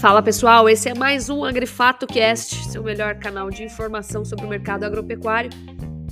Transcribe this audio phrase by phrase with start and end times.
[0.00, 4.48] Fala pessoal, esse é mais um Agrifato Cast, seu melhor canal de informação sobre o
[4.48, 5.50] mercado agropecuário.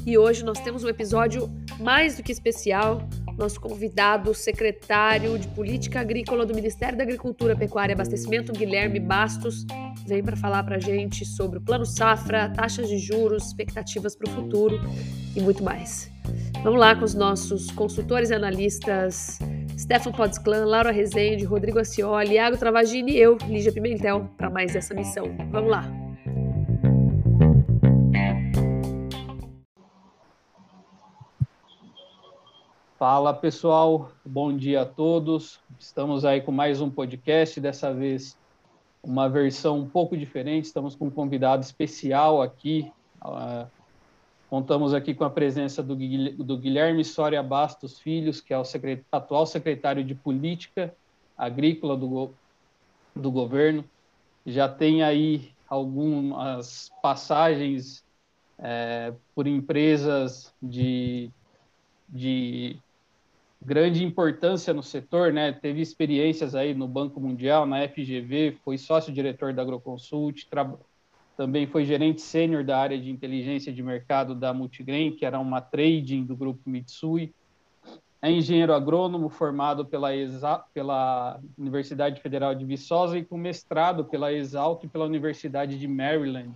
[0.04, 1.48] E hoje nós temos um episódio
[1.78, 3.08] mais do que especial.
[3.38, 9.64] Nosso convidado, secretário de Política Agrícola do Ministério da Agricultura, Pecuária e Abastecimento, Guilherme Bastos,
[10.06, 14.28] vem para falar para a gente sobre o Plano Safra, taxas de juros, expectativas para
[14.30, 14.80] o futuro
[15.36, 16.15] e muito mais.
[16.62, 19.38] Vamos lá com os nossos consultores e analistas
[19.78, 24.94] Stefan Podsclan, Laura Rezende, Rodrigo Acioli, Iago Travagini e eu, Lígia Pimentel, para mais essa
[24.94, 25.26] missão.
[25.50, 25.84] Vamos lá!
[32.98, 35.60] Fala pessoal, bom dia a todos.
[35.78, 38.38] Estamos aí com mais um podcast, dessa vez
[39.02, 40.64] uma versão um pouco diferente.
[40.64, 42.90] Estamos com um convidado especial aqui,
[43.22, 43.66] uh,
[44.56, 49.04] Contamos aqui com a presença do Guilherme Soria Bastos Filhos, que é o secret...
[49.12, 50.94] atual secretário de Política
[51.36, 52.32] Agrícola do,
[53.14, 53.84] do governo.
[54.46, 58.02] Já tem aí algumas passagens
[58.58, 61.30] é, por empresas de,
[62.08, 62.78] de
[63.60, 65.52] grande importância no setor, né?
[65.52, 70.46] Teve experiências aí no Banco Mundial, na FGV, foi sócio-diretor da Agroconsult,
[71.36, 75.60] também foi gerente sênior da área de inteligência de mercado da Multigrain, que era uma
[75.60, 77.34] trading do grupo Mitsui.
[78.22, 84.32] É engenheiro agrônomo formado pela, ESA, pela Universidade Federal de Viçosa e com mestrado pela
[84.32, 86.54] Exalto e pela Universidade de Maryland,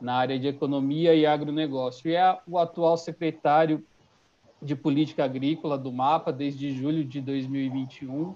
[0.00, 2.10] na área de economia e agronegócio.
[2.10, 3.84] E é o atual secretário
[4.60, 8.34] de política agrícola do MAPA desde julho de 2021,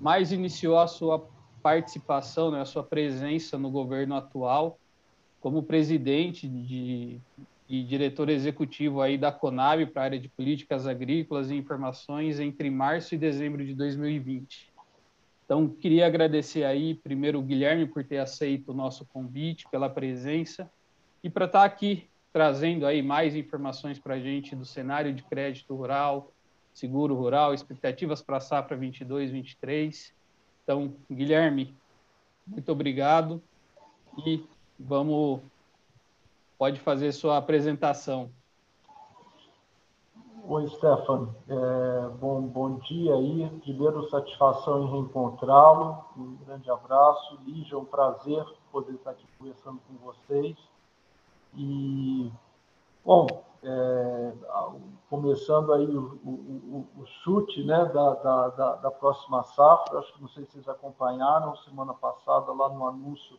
[0.00, 1.24] mas iniciou a sua
[1.62, 4.78] participação, né, a sua presença no governo atual
[5.40, 7.18] como presidente de,
[7.68, 12.68] e diretor executivo aí da Conab para a área de políticas agrícolas e informações entre
[12.68, 14.70] março e dezembro de 2020.
[15.44, 20.70] Então, queria agradecer aí primeiro o Guilherme por ter aceito o nosso convite, pela presença
[21.22, 25.74] e para estar aqui trazendo aí mais informações para a gente do cenário de crédito
[25.74, 26.32] rural,
[26.72, 30.12] seguro rural, expectativas para a safra 22-23.
[30.62, 31.74] Então, Guilherme,
[32.46, 33.42] muito obrigado
[34.26, 34.44] e
[34.82, 35.42] Vamos,
[36.56, 38.30] pode fazer sua apresentação.
[40.48, 41.28] Oi, Stefan.
[41.46, 43.60] É, bom, bom dia aí.
[43.60, 46.02] Primeiro, satisfação em reencontrá-lo.
[46.16, 47.38] Um grande abraço.
[47.44, 48.42] Lígia, um prazer
[48.72, 50.56] poder estar aqui conversando com vocês.
[51.54, 52.32] E,
[53.04, 53.26] bom,
[53.62, 54.32] é,
[55.08, 60.28] começando aí o, o, o, chute né, da, da, da, próxima safra, acho que não
[60.28, 63.38] sei se vocês acompanharam, semana passada, lá no anúncio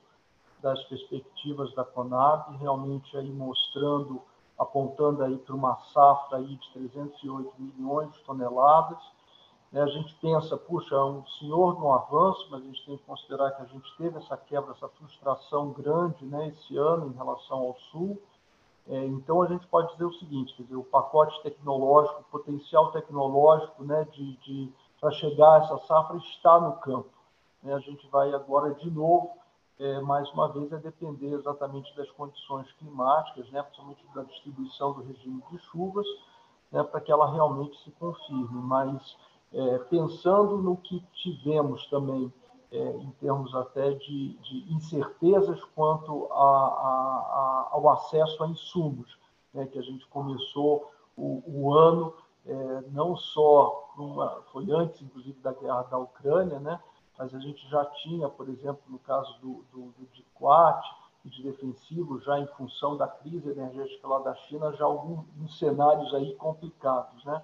[0.61, 4.21] das perspectivas da Conab, realmente aí mostrando,
[4.57, 8.99] apontando aí para uma safra aí de 308 milhões de toneladas.
[9.71, 9.81] Né?
[9.81, 13.51] A gente pensa, puxa, é um senhor no avanço, mas a gente tem que considerar
[13.51, 17.75] que a gente teve essa quebra, essa frustração grande né, esse ano em relação ao
[17.91, 18.21] Sul.
[18.87, 23.83] É, então, a gente pode dizer o seguinte, dizer, o pacote tecnológico, o potencial tecnológico
[23.83, 27.09] né, de, de para chegar a essa safra está no campo.
[27.63, 27.73] Né?
[27.73, 29.31] A gente vai agora, de novo,
[29.79, 35.01] é, mais uma vez, é depender exatamente das condições climáticas, né, principalmente da distribuição do
[35.01, 36.05] regime de chuvas,
[36.71, 38.61] né, para que ela realmente se confirme.
[38.61, 39.17] Mas,
[39.51, 42.31] é, pensando no que tivemos também,
[42.71, 49.17] é, em termos até de, de incertezas quanto a, a, a, ao acesso a insumos,
[49.53, 52.13] né, que a gente começou o, o ano,
[52.45, 53.93] é, não só,
[54.51, 56.79] foi antes, inclusive, da guerra da Ucrânia, né,
[57.17, 60.81] mas a gente já tinha, por exemplo, no caso do, do, do DICOAT
[61.25, 66.13] e de defensivo, já em função da crise energética lá da China, já alguns cenários
[66.15, 67.43] aí complicados, né?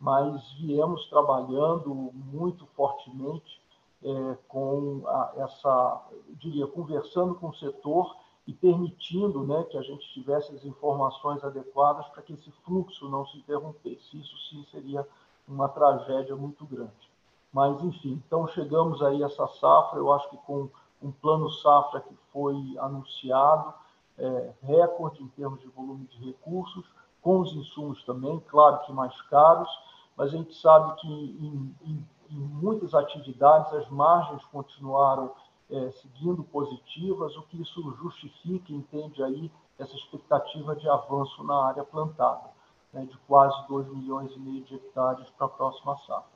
[0.00, 3.61] Mas viemos trabalhando muito fortemente
[4.04, 10.12] é, com a, essa, diria, conversando com o setor e permitindo né, que a gente
[10.12, 14.18] tivesse as informações adequadas para que esse fluxo não se interrompesse.
[14.18, 15.06] Isso sim seria
[15.46, 17.10] uma tragédia muito grande.
[17.52, 20.68] Mas, enfim, então chegamos aí a essa safra, eu acho que com
[21.02, 23.74] um plano safra que foi anunciado,
[24.18, 26.84] é, recorde em termos de volume de recursos,
[27.20, 29.68] com os insumos também, claro que mais caros,
[30.16, 35.32] mas a gente sabe que em, em, em muitas atividades as margens continuaram
[35.70, 41.84] é, seguindo positivas, o que isso justifica, entende aí, essa expectativa de avanço na área
[41.84, 42.50] plantada,
[42.92, 46.30] né, de quase 2 milhões e meio de hectares para a próxima safra.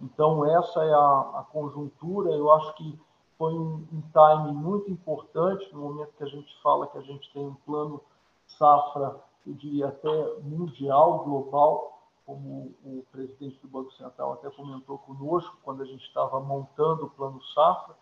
[0.00, 2.30] Então, essa é a, a conjuntura.
[2.30, 2.98] Eu acho que
[3.36, 7.30] foi um, um time muito importante no momento que a gente fala que a gente
[7.32, 8.00] tem um plano
[8.46, 9.16] safra,
[9.46, 15.82] eu diria até mundial, global, como o presidente do Banco Central até comentou conosco quando
[15.82, 17.96] a gente estava montando o plano safra,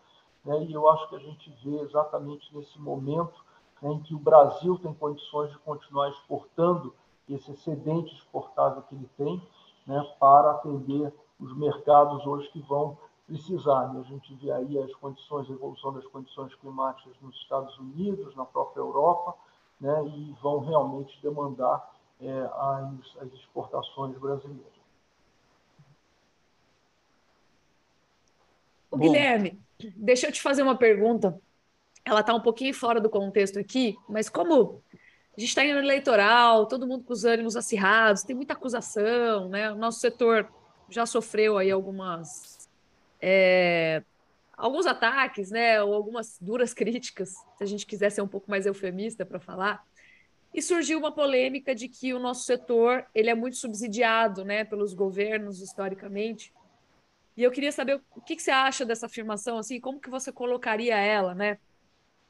[0.45, 3.43] né, e eu acho que a gente vê exatamente nesse momento
[3.81, 6.93] né, em que o Brasil tem condições de continuar exportando
[7.27, 9.41] esse excedente exportável que ele tem,
[9.85, 13.93] né, para atender os mercados hoje que vão precisar.
[13.93, 13.99] Né?
[13.99, 18.45] A gente vê aí as condições, a evolução das condições climáticas nos Estados Unidos, na
[18.45, 19.35] própria Europa,
[19.79, 24.79] né, e vão realmente demandar é, as, as exportações brasileiras.
[28.91, 29.59] O Guilherme,
[29.95, 31.39] deixa eu te fazer uma pergunta.
[32.03, 35.81] Ela está um pouquinho fora do contexto aqui, mas como a gente está em ano
[35.81, 39.71] eleitoral, todo mundo com os ânimos acirrados, tem muita acusação, né?
[39.71, 40.51] O nosso setor
[40.89, 42.67] já sofreu aí algumas
[43.21, 44.01] é,
[44.59, 48.65] alguns ataques, né, ou algumas duras críticas, se a gente quiser ser um pouco mais
[48.65, 49.83] eufemista para falar.
[50.53, 54.93] E surgiu uma polêmica de que o nosso setor ele é muito subsidiado, né, pelos
[54.93, 56.53] governos historicamente.
[57.37, 60.31] E eu queria saber o que, que você acha dessa afirmação, assim, como que você
[60.31, 61.57] colocaria ela, né?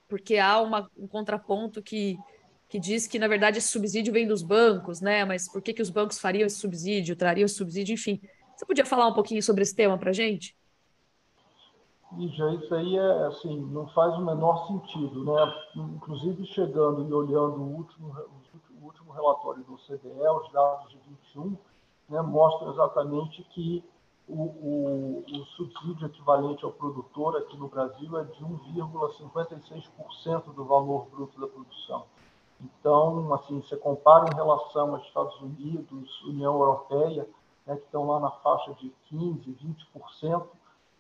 [0.08, 2.18] Porque há uma, um contraponto que
[2.70, 5.26] que diz que, na verdade, esse subsídio vem dos bancos, né?
[5.26, 8.22] Mas por que, que os bancos fariam esse subsídio, trariam esse subsídio, enfim.
[8.56, 10.14] Você podia falar um pouquinho sobre esse tema para a
[12.12, 12.18] gente?
[12.18, 15.54] Lígia, isso aí é assim, não faz o menor sentido, né?
[15.76, 18.16] Inclusive chegando e olhando o último,
[18.82, 20.98] o último relatório do CDE, os dados de
[21.36, 21.56] 21,
[22.10, 23.84] né, mostram exatamente que
[24.28, 31.08] o, o, o, subsídio equivalente ao produtor aqui no Brasil é de 1,56% do valor
[31.10, 32.06] bruto da produção.
[32.62, 37.28] Então, assim, você compara em relação aos Estados Unidos, União Europeia,
[37.66, 39.56] né, que estão lá na faixa de 15%,
[40.22, 40.48] 20%,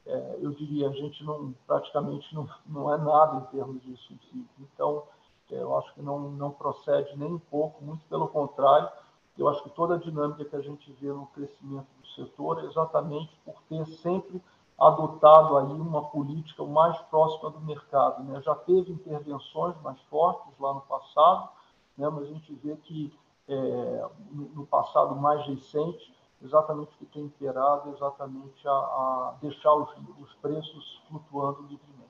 [0.10, 4.50] é, eu diria, a gente não, praticamente não, não é nada em termos de subsídio.
[4.60, 5.04] Então,
[5.52, 8.90] é, eu acho que não, não procede nem um pouco, muito pelo contrário,
[9.38, 12.66] eu acho que toda a dinâmica que a gente vê no crescimento do setor é
[12.66, 14.42] exatamente por ter sempre
[14.78, 18.24] adotado aí uma política mais próxima do mercado.
[18.24, 18.42] Né?
[18.42, 21.50] Já teve intervenções mais fortes lá no passado,
[21.98, 22.10] né?
[22.10, 23.14] mas a gente vê que
[23.48, 26.14] é, no passado mais recente,
[26.44, 29.90] exatamente o que tem imperado exatamente a, a deixar os,
[30.20, 32.10] os preços flutuando livremente.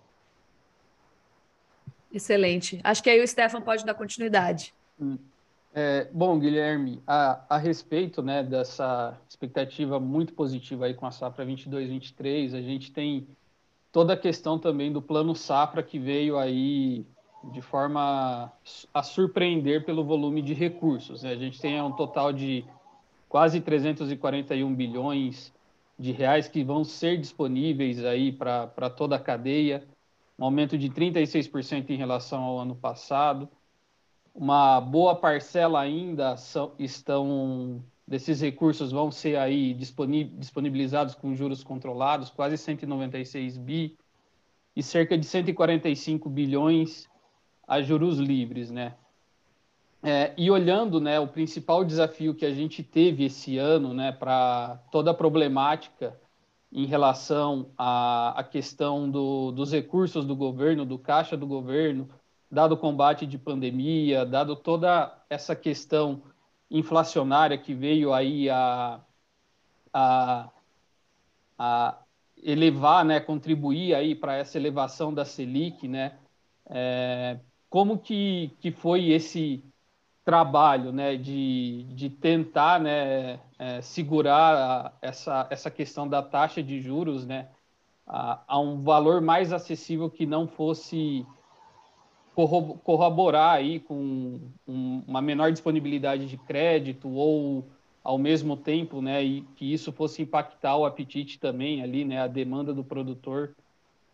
[2.11, 2.79] Excelente.
[2.83, 4.73] Acho que aí o Stefan pode dar continuidade.
[4.99, 5.17] Hum.
[5.73, 11.45] É, bom, Guilherme, a, a, respeito né, dessa expectativa muito positiva aí com a safra
[11.45, 13.27] 22-23, a gente tem
[13.91, 17.05] toda a questão também do plano safra que veio aí
[17.51, 18.51] de forma
[18.93, 21.21] a surpreender pelo volume de recursos.
[21.23, 21.31] Né?
[21.31, 22.65] A gente tem um total de
[23.29, 25.53] quase 341 bilhões
[25.97, 29.87] de reais que vão ser disponíveis aí para toda a cadeia,
[30.37, 33.47] um aumento de 36% em relação ao ano passado
[34.33, 42.29] uma boa parcela ainda são, estão desses recursos vão ser aí disponibilizados com juros controlados,
[42.29, 43.97] quase 196 bi
[44.75, 47.07] e cerca de 145 bilhões
[47.67, 48.95] a juros livres, né?
[50.01, 54.79] É, e olhando, né, o principal desafio que a gente teve esse ano, né, para
[54.91, 56.17] toda a problemática
[56.71, 62.07] em relação à, à questão do, dos recursos do governo, do caixa do governo,
[62.49, 66.21] dado o combate de pandemia, dado toda essa questão
[66.71, 69.01] inflacionária que veio aí a,
[69.93, 70.49] a,
[71.57, 71.97] a
[72.41, 76.17] elevar, né, contribuir aí para essa elevação da Selic, né,
[76.69, 79.63] é, como que, que foi esse
[80.29, 87.25] trabalho, né, de, de tentar, né, é, segurar essa, essa questão da taxa de juros,
[87.25, 87.47] né,
[88.05, 91.25] a, a um valor mais acessível que não fosse
[92.35, 97.67] corroborar aí com uma menor disponibilidade de crédito ou
[98.03, 102.27] ao mesmo tempo, né, e que isso fosse impactar o apetite também ali, né, a
[102.27, 103.55] demanda do produtor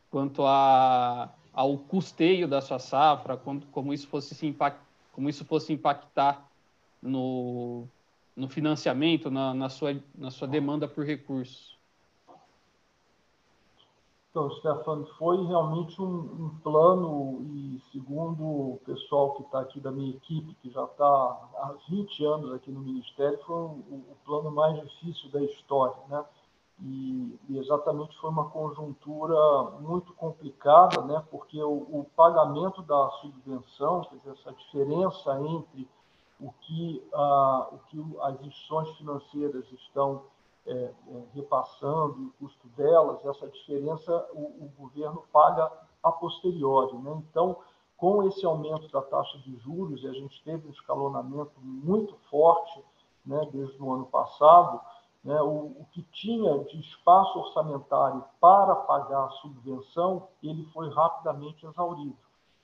[0.09, 4.79] quanto a, ao custeio da sua safra, quanto, como isso fosse se impact,
[5.15, 6.45] como isso fosse impactar
[7.01, 7.87] no,
[8.35, 11.73] no financiamento, na, na, sua, na sua demanda por recursos.
[14.29, 19.93] Então, Stefano, foi realmente um, um, plano, e segundo o pessoal que está aqui da
[19.93, 23.69] minha equipe, que já está há 20 anos aqui no Ministério, foi o,
[24.11, 25.95] o plano mais difícil da história.
[26.09, 26.25] Né?
[26.81, 29.37] E, e, exatamente foi uma conjuntura
[29.79, 31.23] muito complicada, né?
[31.31, 35.87] porque o, o pagamento da subvenção, quer dizer, essa diferença entre
[36.39, 40.23] o que, o que as instituições financeiras estão
[40.67, 45.71] é, é, repassando o custo delas, essa diferença o, o, governo paga
[46.03, 46.97] a posteriori.
[46.97, 47.23] Né?
[47.29, 47.57] Então,
[47.95, 52.83] com esse aumento da taxa de juros, e a gente teve um escalonamento muito forte
[53.25, 54.81] né, desde o ano passado,
[55.25, 61.65] né, o, o, que tinha de espaço orçamentário para pagar a subvenção, ele foi rapidamente
[61.65, 62.15] exaurido.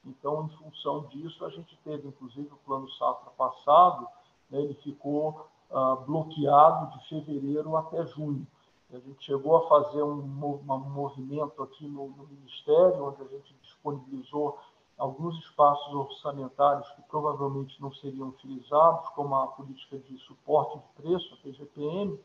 [0.06, 4.08] Então, em função disso, a gente teve, inclusive, o plano safra passado,
[4.50, 8.46] né, ele ficou ah, bloqueado de fevereiro até junho.
[8.94, 13.56] A gente chegou a fazer um, um movimento aqui no, no Ministério, onde a gente
[13.62, 14.60] disponibilizou
[14.98, 21.34] alguns espaços orçamentários que provavelmente não seriam utilizados, como a política de suporte de preço,
[21.34, 22.20] a PGPM,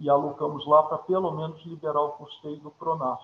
[0.00, 3.22] e alocamos lá para pelo menos liberar o custeio do Pronaf.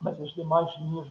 [0.00, 1.06] Mas as demais linhas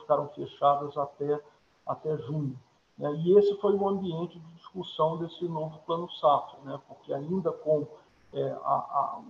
[0.00, 1.40] ficaram fechadas até,
[1.86, 2.58] até junho.
[2.98, 3.10] Né?
[3.14, 6.78] E esse foi o ambiente de discussão desse novo plano safra, né?
[6.86, 7.86] porque ainda com
[8.34, 9.20] é, a, a,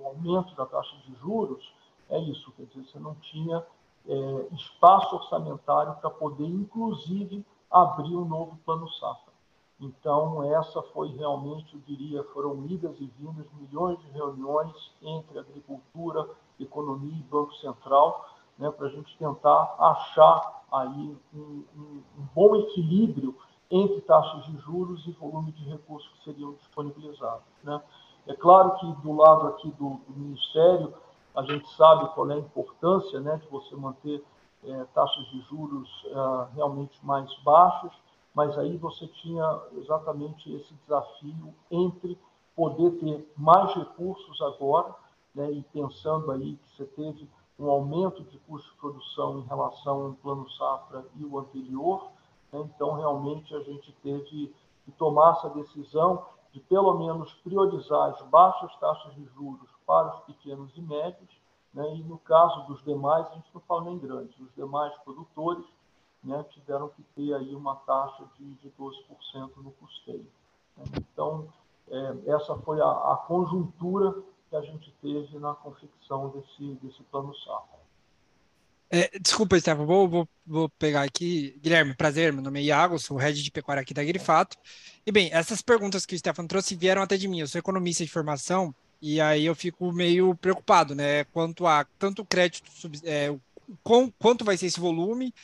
[0.00, 1.72] o aumento da taxa de juros,
[2.10, 3.64] é isso, quer dizer, você não tinha
[4.06, 9.23] é, espaço orçamentário para poder, inclusive, abrir um novo plano safra.
[9.84, 14.72] Então, essa foi realmente, eu diria, foram idas e vindas, milhões de reuniões
[15.02, 16.26] entre agricultura,
[16.58, 18.26] economia e Banco Central,
[18.58, 23.36] né, para a gente tentar achar aí um, um, um, bom equilíbrio
[23.70, 27.44] entre taxas de juros e volume de recursos que seriam disponibilizados.
[27.62, 27.82] Né.
[28.26, 30.94] É claro que do lado aqui do, do Ministério,
[31.34, 34.24] a gente sabe qual é a importância né, de você manter
[34.64, 37.92] é, taxas de juros é, realmente mais baixas,
[38.34, 42.18] mas aí você tinha exatamente esse desafio entre
[42.56, 44.94] poder ter mais recursos agora,
[45.34, 50.06] né, e pensando aí que você teve um aumento de custo de produção em relação
[50.06, 52.10] ao plano safra e o anterior,
[52.52, 54.52] né, então realmente a gente teve
[54.84, 60.20] que tomar essa decisão de pelo menos priorizar as baixas taxas de juros para os
[60.24, 61.30] pequenos e médios,
[61.72, 65.64] né, e no caso dos demais, a gente não fala nem grandes, os demais produtores,
[66.24, 70.26] né, tiveram que ter aí uma taxa de, de 12% no custeio.
[70.96, 71.48] Então,
[71.88, 74.14] é, essa foi a, a, conjuntura
[74.48, 77.84] que a gente teve na confecção desse, desse plano safra.
[78.90, 81.58] É, desculpa, Stefano, vou, vou, vou, pegar aqui.
[81.60, 84.56] Guilherme, prazer, meu nome é Iago, sou head de pecuária aqui da Grifato.
[85.04, 87.40] E bem, essas perguntas que o Stefano trouxe vieram até de mim.
[87.40, 91.24] Eu sou economista de formação e aí eu fico meio preocupado, né?
[91.24, 92.70] Quanto a tanto crédito,
[93.04, 93.34] é,
[93.82, 95.34] com, quanto vai ser esse volume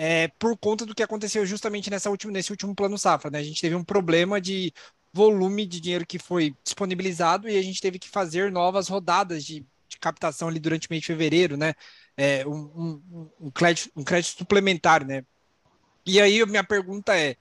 [0.00, 3.32] é, por conta do que aconteceu justamente nessa última, nesse último plano safra.
[3.32, 3.40] Né?
[3.40, 4.72] A gente teve um problema de
[5.12, 9.66] volume de dinheiro que foi disponibilizado e a gente teve que fazer novas rodadas de,
[9.88, 11.74] de captação ali durante o mês de fevereiro, né?
[12.16, 15.24] É, um, um, um, crédito, um crédito suplementar, né?
[16.06, 17.36] E aí minha pergunta é: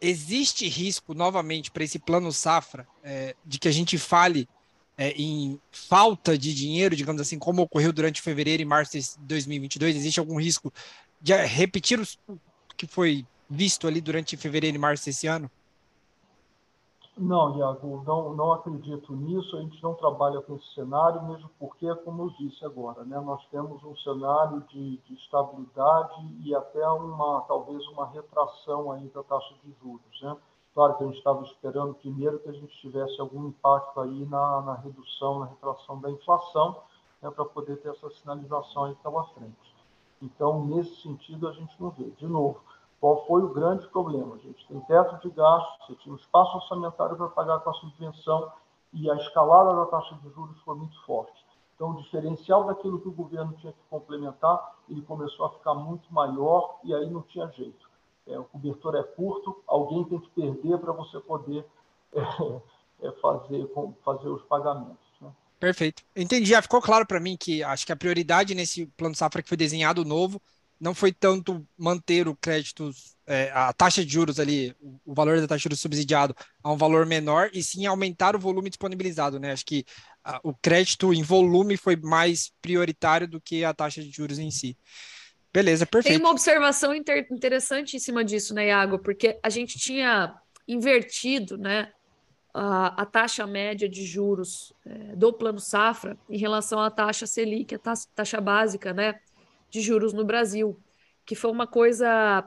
[0.00, 4.48] existe risco novamente para esse plano safra é, de que a gente fale
[4.96, 9.96] é, em falta de dinheiro, digamos assim, como ocorreu durante fevereiro e março de 2022?
[9.96, 10.72] Existe algum risco
[11.22, 12.36] de repetir o
[12.76, 15.50] que foi visto ali durante fevereiro e março desse ano?
[17.16, 19.56] Não, Iago, não, não acredito nisso.
[19.56, 23.44] A gente não trabalha com esse cenário, mesmo porque, como eu disse agora, né, nós
[23.50, 29.54] temos um cenário de, de estabilidade e até uma talvez uma retração aí da taxa
[29.62, 30.22] de juros.
[30.22, 30.34] Né?
[30.74, 34.62] Claro que a gente estava esperando primeiro que a gente tivesse algum impacto aí na,
[34.62, 36.82] na redução, na retração da inflação,
[37.20, 39.71] né, para poder ter essa sinalização aí pela frente.
[40.22, 42.04] Então, nesse sentido, a gente não vê.
[42.10, 42.60] De novo,
[43.00, 44.36] qual foi o grande problema?
[44.36, 47.74] A gente tem teto de gastos, você tinha um espaço orçamentário para pagar com a
[47.74, 48.52] subvenção
[48.92, 51.44] e a escalada da taxa de juros foi muito forte.
[51.74, 56.12] Então, o diferencial daquilo que o governo tinha que complementar, ele começou a ficar muito
[56.14, 57.90] maior e aí não tinha jeito.
[58.24, 61.66] É, o cobertor é curto, alguém tem que perder para você poder
[62.14, 63.68] é, é, fazer,
[64.04, 65.01] fazer os pagamentos.
[65.62, 66.02] Perfeito.
[66.16, 66.50] Entendi.
[66.50, 69.56] Já ficou claro para mim que acho que a prioridade nesse plano safra que foi
[69.56, 70.42] desenhado novo
[70.80, 72.90] não foi tanto manter o crédito,
[73.24, 74.74] é, a taxa de juros ali,
[75.06, 78.40] o valor da taxa de juros subsidiado a um valor menor, e sim aumentar o
[78.40, 79.52] volume disponibilizado, né?
[79.52, 79.84] Acho que
[80.24, 84.50] a, o crédito em volume foi mais prioritário do que a taxa de juros em
[84.50, 84.76] si.
[85.54, 86.16] Beleza, perfeito.
[86.16, 88.98] Tem uma observação inter interessante em cima disso, né, Iago?
[88.98, 90.34] Porque a gente tinha
[90.66, 91.92] invertido, né?
[92.54, 97.74] A, a taxa média de juros é, do Plano Safra em relação à taxa Selic,
[97.74, 99.18] a taxa, taxa básica né,
[99.70, 100.78] de juros no Brasil,
[101.24, 102.44] que foi uma coisa.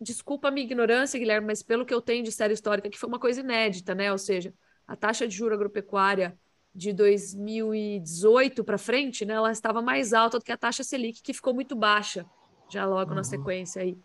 [0.00, 3.08] Desculpa a minha ignorância, Guilherme, mas pelo que eu tenho de série histórica, que foi
[3.08, 4.10] uma coisa inédita, né?
[4.10, 4.52] Ou seja,
[4.86, 6.36] a taxa de juro agropecuária
[6.74, 11.32] de 2018 para frente, né, ela estava mais alta do que a taxa Selic, que
[11.32, 12.26] ficou muito baixa,
[12.68, 13.16] já logo uhum.
[13.16, 13.96] na sequência aí.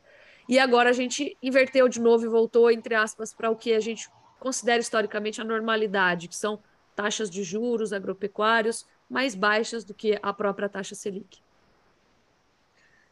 [0.47, 3.79] E agora a gente inverteu de novo e voltou, entre aspas, para o que a
[3.79, 4.07] gente
[4.39, 6.59] considera historicamente a normalidade, que são
[6.95, 11.39] taxas de juros agropecuários mais baixas do que a própria taxa Selic.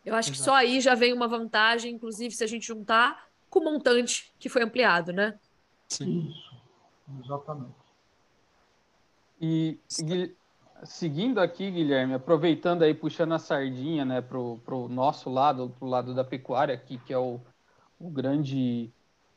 [0.06, 0.40] Eu acho Exato.
[0.40, 4.34] que só aí já vem uma vantagem, inclusive se a gente juntar com o montante
[4.40, 5.38] que foi ampliado, né?
[5.90, 6.30] Sim.
[6.30, 6.56] Isso,
[7.24, 7.76] exatamente.
[9.40, 9.80] E,
[10.84, 15.90] seguindo aqui, Guilherme, aproveitando aí, puxando a sardinha né, para o nosso lado, para o
[15.90, 17.40] lado da pecuária aqui, que é o,
[18.00, 18.92] o grande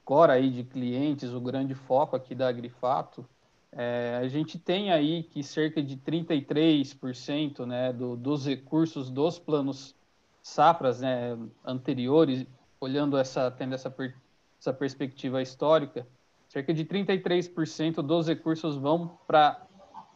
[0.05, 3.25] core aí de clientes, o grande foco aqui da Agrifato,
[3.73, 9.95] é, a gente tem aí que cerca de 33% né, do, dos recursos dos planos
[10.43, 12.45] safras né, anteriores,
[12.81, 14.17] olhando essa, tendo essa, per,
[14.59, 16.07] essa perspectiva histórica,
[16.49, 19.65] cerca de 33% dos recursos vão para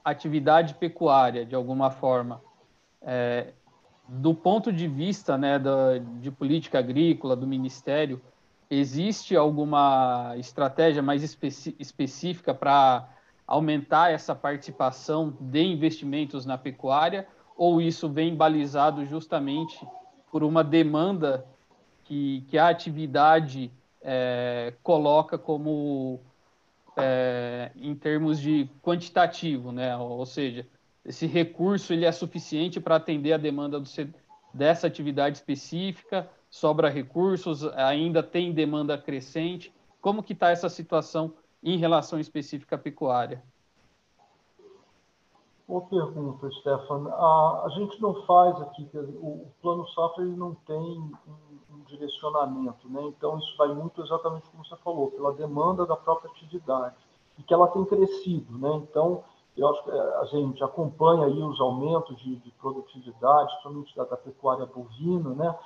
[0.05, 2.43] atividade pecuária, de alguma forma.
[3.01, 3.53] É,
[4.09, 8.21] do ponto de vista né, da, de política agrícola, do Ministério,
[8.79, 11.23] existe alguma estratégia mais
[11.79, 13.09] específica para
[13.47, 17.27] aumentar essa participação de investimentos na pecuária,
[17.57, 19.87] ou isso vem balizado justamente
[20.31, 21.47] por uma demanda
[22.05, 23.71] que, que a atividade
[24.03, 26.21] é, coloca como
[26.97, 29.97] é, em termos de quantitativo, né?
[29.97, 30.67] Ou seja,
[31.05, 33.89] esse recurso ele é suficiente para atender a demanda do,
[34.55, 39.75] dessa atividade específica, sobra recursos, ainda tem demanda crescente.
[40.01, 43.43] Como que está essa situação em relação específica à pecuária?
[45.67, 47.09] Boa pergunta, Stefan.
[47.09, 51.13] A, a gente não faz aqui, o, o plano safra ele não tem um,
[51.71, 53.03] um, direcionamento, né?
[53.07, 56.97] Então isso vai muito exatamente como você falou, pela demanda da própria atividade
[57.39, 58.75] e que ela tem crescido, né?
[58.75, 59.25] Então
[59.57, 64.05] eu acho que é, a gente acompanha aí os aumentos de, de produtividade, somente da,
[64.05, 65.59] da, pecuária bovina, né?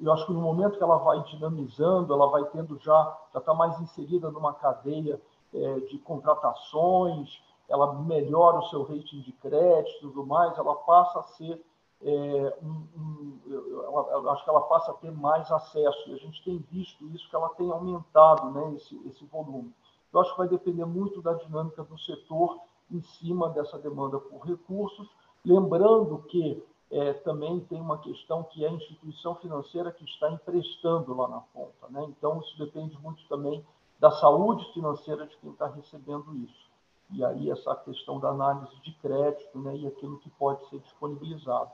[0.00, 3.52] eu acho que no momento que ela vai dinamizando, ela vai tendo já já está
[3.52, 5.20] mais inserida numa cadeia
[5.52, 7.38] é, de contratações
[7.68, 11.64] ela melhora o seu rating de crédito e tudo mais, ela passa a ser
[12.02, 16.44] é, um, um, eu, acho que ela passa a ter mais acesso, e a gente
[16.44, 19.74] tem visto isso, que ela tem aumentado né, esse, esse volume.
[20.12, 22.58] Eu acho que vai depender muito da dinâmica do setor
[22.90, 25.08] em cima dessa demanda por recursos,
[25.44, 31.14] lembrando que é, também tem uma questão que é a instituição financeira que está emprestando
[31.14, 31.88] lá na ponta.
[31.90, 32.04] Né?
[32.08, 33.64] Então, isso depende muito também
[33.98, 36.66] da saúde financeira de quem está recebendo isso
[37.10, 41.72] e aí essa questão da análise de crédito né, e aquilo que pode ser disponibilizado.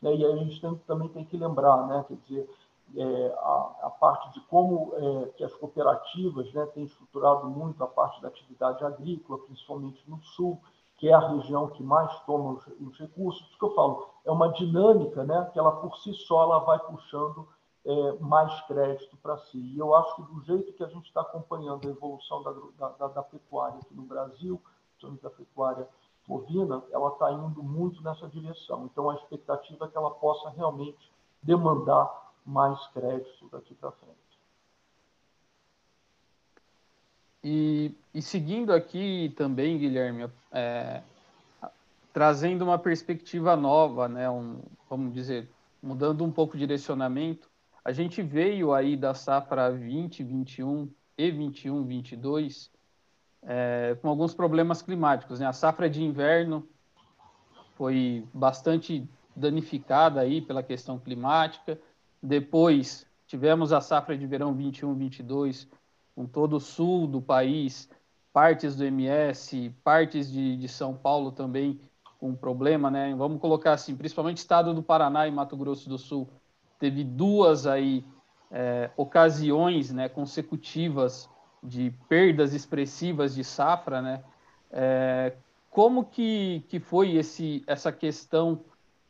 [0.00, 2.50] Né, e aí a gente tem, também tem que lembrar, né, quer dizer,
[2.96, 7.86] é, a, a, parte de como é, que as cooperativas né, têm estruturado muito a
[7.86, 10.60] parte da atividade agrícola, principalmente no sul,
[10.96, 14.30] que é a região que mais toma os, os recursos, isso que eu falo, é
[14.30, 17.48] uma dinâmica né, que ela por si só ela vai puxando
[17.84, 19.58] é, mais crédito para si.
[19.58, 23.08] E eu acho que do jeito que a gente está acompanhando a evolução da, da,
[23.08, 24.60] da, pecuária aqui no Brasil,
[25.22, 25.88] da pecuária
[26.28, 28.84] bovina, ela está indo muito nessa direção.
[28.84, 31.10] Então, a expectativa é que ela possa realmente
[31.42, 32.19] demandar
[32.50, 34.18] mais crédito daqui para frente.
[37.42, 41.02] E, e, seguindo aqui também, Guilherme, é,
[42.12, 44.60] trazendo uma perspectiva nova, né, um,
[44.90, 45.48] vamos dizer,
[45.82, 47.48] mudando um pouco o direcionamento,
[47.82, 52.70] a gente veio aí da safra 20, 21 e 21, 22
[53.42, 55.40] é, com alguns problemas climáticos.
[55.40, 55.46] Né?
[55.46, 56.68] A safra de inverno
[57.76, 61.78] foi bastante danificada aí pela questão climática.
[62.22, 65.68] Depois tivemos a safra de verão 21, 22
[66.14, 67.88] com todo o sul do país,
[68.32, 71.80] partes do MS, partes de, de São Paulo também
[72.18, 73.14] com problema, né?
[73.16, 76.28] Vamos colocar assim, principalmente estado do Paraná e Mato Grosso do Sul
[76.78, 78.04] teve duas aí
[78.50, 81.28] é, ocasiões né, consecutivas
[81.62, 84.24] de perdas expressivas de safra, né?
[84.72, 85.34] É,
[85.68, 88.64] como que, que foi esse, essa questão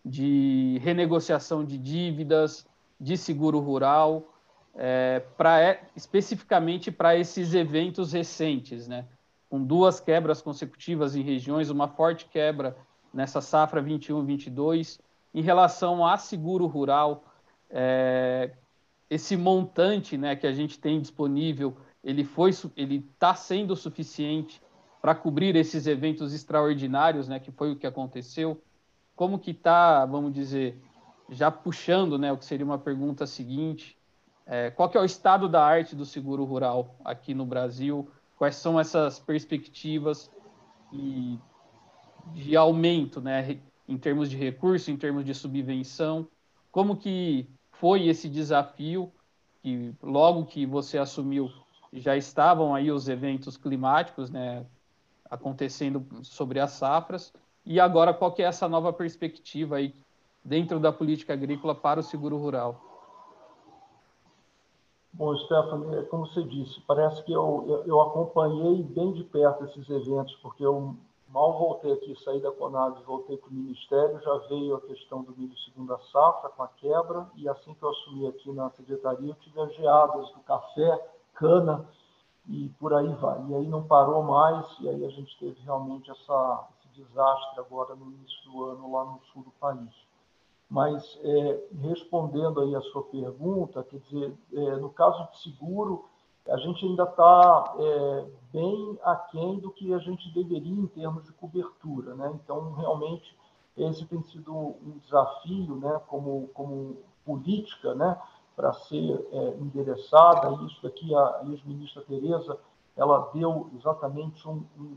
[0.04, 2.66] de renegociação de dívidas,
[3.00, 4.34] de seguro rural,
[4.74, 9.06] é, pra, é, especificamente para esses eventos recentes, né?
[9.48, 12.76] com duas quebras consecutivas em regiões, uma forte quebra
[13.12, 15.00] nessa safra 21-22,
[15.34, 17.24] em relação a seguro rural,
[17.68, 18.52] é,
[19.08, 24.62] esse montante né, que a gente tem disponível, ele foi, ele está sendo suficiente
[25.02, 28.62] para cobrir esses eventos extraordinários, né, que foi o que aconteceu.
[29.16, 30.80] Como que está, vamos dizer,
[31.30, 33.96] já puxando, né, o que seria uma pergunta seguinte,
[34.46, 38.10] é, qual que é o estado da arte do seguro rural aqui no Brasil?
[38.36, 40.30] Quais são essas perspectivas
[40.92, 41.38] e
[42.34, 46.26] de aumento, né, em termos de recurso, em termos de subvenção?
[46.72, 49.12] Como que foi esse desafio
[49.62, 51.50] que logo que você assumiu
[51.92, 54.64] já estavam aí os eventos climáticos, né,
[55.28, 57.32] acontecendo sobre as safras
[57.64, 59.94] e agora qual que é essa nova perspectiva aí
[60.44, 62.80] dentro da política agrícola para o seguro rural?
[65.12, 69.88] Bom, Stephanie, é como você disse, parece que eu, eu acompanhei bem de perto esses
[69.90, 70.96] eventos, porque eu
[71.28, 75.34] mal voltei aqui, saí da Conab, voltei para o Ministério, já veio a questão do
[75.36, 79.34] milho segunda safra, com a quebra, e assim que eu assumi aqui na Secretaria, eu
[79.36, 81.88] tive as geadas do café, cana,
[82.48, 83.44] e por aí vai.
[83.48, 87.94] E aí não parou mais, e aí a gente teve realmente essa, esse desastre agora
[87.94, 90.09] no início do ano lá no sul do país.
[90.70, 96.04] Mas, é, respondendo aí a sua pergunta, quer dizer, é, no caso de seguro,
[96.48, 101.32] a gente ainda está é, bem aquém do que a gente deveria em termos de
[101.32, 102.14] cobertura.
[102.14, 102.30] Né?
[102.34, 103.36] Então, realmente,
[103.76, 108.16] esse tem sido um desafio né, como, como política né,
[108.54, 110.52] para ser é, endereçada.
[110.66, 112.56] Isso aqui, a ex-ministra Tereza,
[112.96, 114.96] ela deu exatamente um, um,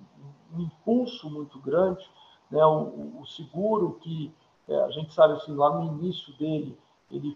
[0.53, 2.07] um impulso muito grande.
[2.51, 2.63] Né?
[2.63, 4.31] O, o seguro que
[4.67, 6.77] é, a gente sabe assim, lá no início dele,
[7.11, 7.35] ele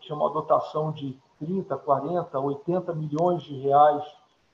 [0.00, 4.04] tinha uma dotação de 30, 40, 80 milhões de reais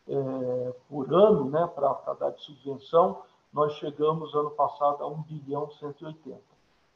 [0.08, 5.70] é, por ano né, para dar de subvenção, nós chegamos ano passado a 1 bilhão
[5.70, 6.40] 180.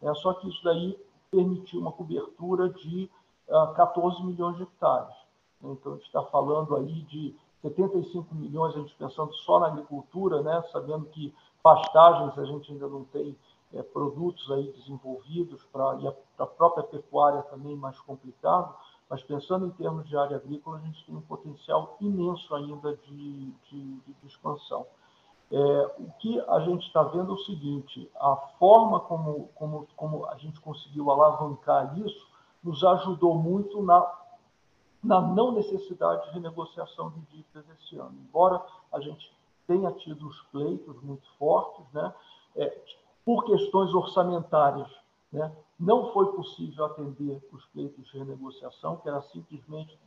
[0.03, 0.99] É, só que isso daí
[1.31, 3.11] permitiu uma cobertura de
[3.49, 5.15] uh, 14 milhões de hectares.
[5.63, 10.43] Então, a gente está falando aí de 75 milhões, a gente pensando só na agricultura,
[10.43, 13.37] né, sabendo que pastagens a gente ainda não tem
[13.75, 18.75] é, produtos aí desenvolvidos para a, a própria pecuária também mais complicado,
[19.09, 23.51] mas pensando em termos de área agrícola, a gente tem um potencial imenso ainda de,
[23.71, 24.87] de, de expansão.
[25.51, 30.27] É, o que a gente está vendo é o seguinte: a forma como, como, como
[30.27, 32.33] a gente conseguiu alavancar isso
[32.63, 34.11] nos ajudou muito na,
[35.03, 38.15] na não necessidade de renegociação de dívidas esse ano.
[38.19, 42.15] Embora a gente tenha tido os pleitos muito fortes, né,
[42.57, 42.83] é,
[43.25, 44.89] por questões orçamentárias,
[45.33, 49.99] né, não foi possível atender os pleitos de renegociação, que era simplesmente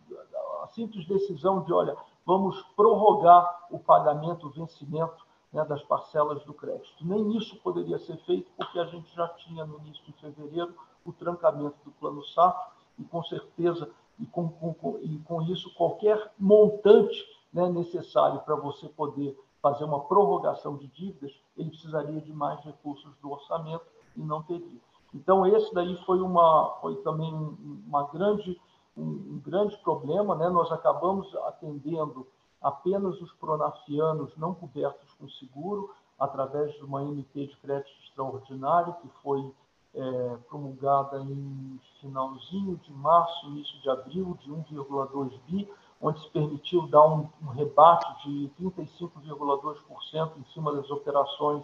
[0.63, 6.54] a simples decisão de, olha, vamos prorrogar o pagamento, o vencimento né, das parcelas do
[6.54, 7.06] crédito.
[7.06, 10.75] Nem isso poderia ser feito, porque a gente já tinha no início de fevereiro
[11.06, 16.32] o trancamento do plano SAF, e com certeza, e com, com, e com isso, qualquer
[16.39, 22.60] montante né, necessário para você poder fazer uma prorrogação de dívidas, ele precisaria de mais
[22.62, 24.80] recursos do orçamento e não teria.
[25.13, 28.60] Então, esse daí foi, uma, foi também uma grande,
[28.98, 30.36] um, um grande problema.
[30.36, 30.50] Né?
[30.50, 32.28] Nós acabamos atendendo
[32.62, 39.10] apenas os pronafianos não cobertos com seguro, através de uma MP de crédito extraordinário, que
[39.22, 39.54] foi
[39.94, 45.70] é, promulgada em finalzinho de março, início de abril, de 1,2 bi,
[46.02, 51.64] onde se permitiu dar um, um rebate de 35,2% em cima das operações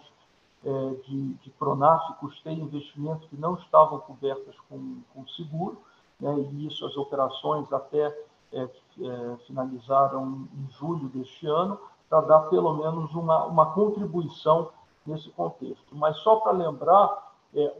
[0.63, 5.82] é, de, de Pronaf, custeio investimento que não estavam cobertas com, com seguro,
[6.20, 8.08] né, e isso as operações até
[8.54, 14.70] é, é, finalizaram em julho deste ano, para dar pelo menos uma, uma contribuição
[15.06, 15.96] nesse contexto.
[15.96, 17.32] Mas só para lembrar,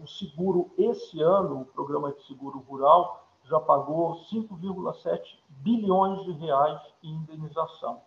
[0.02, 6.82] o seguro esse ano, o programa de seguro rural, já pagou 5,7 bilhões de reais
[7.04, 8.02] em indenização.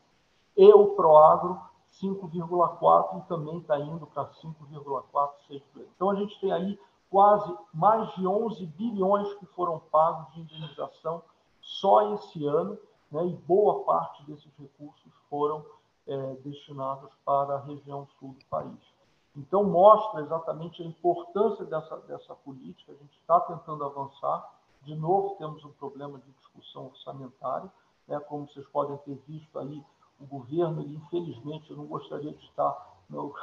[0.57, 1.61] E o Proagro
[2.01, 5.63] 5,4 e também está indo para 5,46
[5.95, 6.81] Então a gente tem aí
[7.11, 11.23] quase mais de 11 bilhões que foram pagos de indenização
[11.61, 12.79] só esse ano,
[13.11, 15.65] né, e boa parte desses recursos foram
[16.07, 18.95] é, destinados para a região sul do país.
[19.37, 24.54] Então mostra exatamente a importância dessa, dessa política, a gente está tentando avançar,
[24.85, 27.70] de novo temos um problema de discussão orçamentária,
[28.07, 29.83] né, como vocês podem ter visto aí,
[30.20, 33.35] o governo, ele, infelizmente, eu não gostaria de estar no,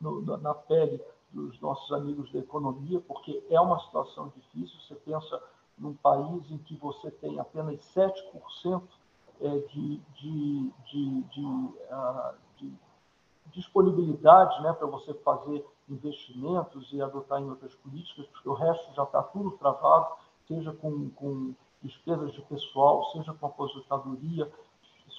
[0.00, 4.78] no, na pele dos nossos amigos da economia, porque é uma situação difícil.
[4.80, 5.42] Você pensa
[5.78, 8.82] num país em que você tem apenas 7%
[9.40, 12.72] é, de, de, de, de, uh, de
[13.46, 19.02] disponibilidade né, para você fazer investimentos e adotar em outras políticas, porque o resto já
[19.02, 20.14] está tudo travado,
[20.50, 24.50] seja com, com despesas de pessoal, seja com aposentadoria,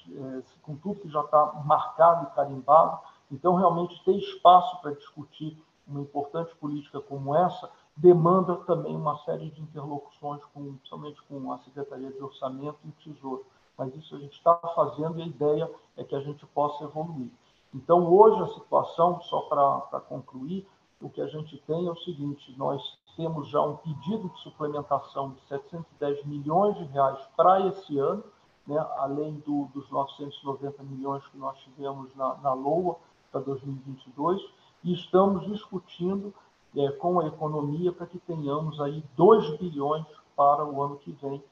[0.09, 2.99] é, com tudo que já está marcado e carimbado.
[3.31, 9.49] Então, realmente, ter espaço para discutir uma importante política como essa demanda também uma série
[9.49, 13.45] de interlocuções, com, principalmente com a Secretaria de Orçamento e o Tesouro.
[13.77, 17.31] Mas isso a gente está fazendo e a ideia é que a gente possa evoluir.
[17.73, 20.67] Então, hoje, a situação, só para concluir,
[21.01, 22.81] o que a gente tem é o seguinte: nós
[23.15, 28.23] temos já um pedido de suplementação de 710 milhões de reais para esse ano
[28.67, 32.95] né, além do, dos 990 milhões que nós tivemos na, na LOA
[33.31, 34.41] para 2022,
[34.83, 36.33] e estamos discutindo
[36.75, 41.43] é, com a economia para que tenhamos aí 2 bilhões para o ano que vem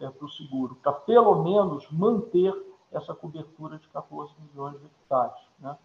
[0.00, 2.54] é, para o seguro, para pelo menos manter
[2.90, 5.40] essa cobertura de 14 milhões de hectares.
[5.58, 5.76] Né?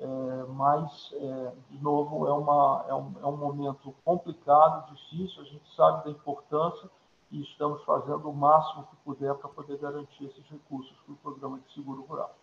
[0.00, 5.44] É, mas, é, de novo, é, uma, é, um, é um momento complicado, difícil, a
[5.44, 6.88] gente sabe da importância
[7.30, 11.58] e estamos fazendo o máximo que puder para poder garantir esses recursos para o programa
[11.58, 12.36] de seguro rural.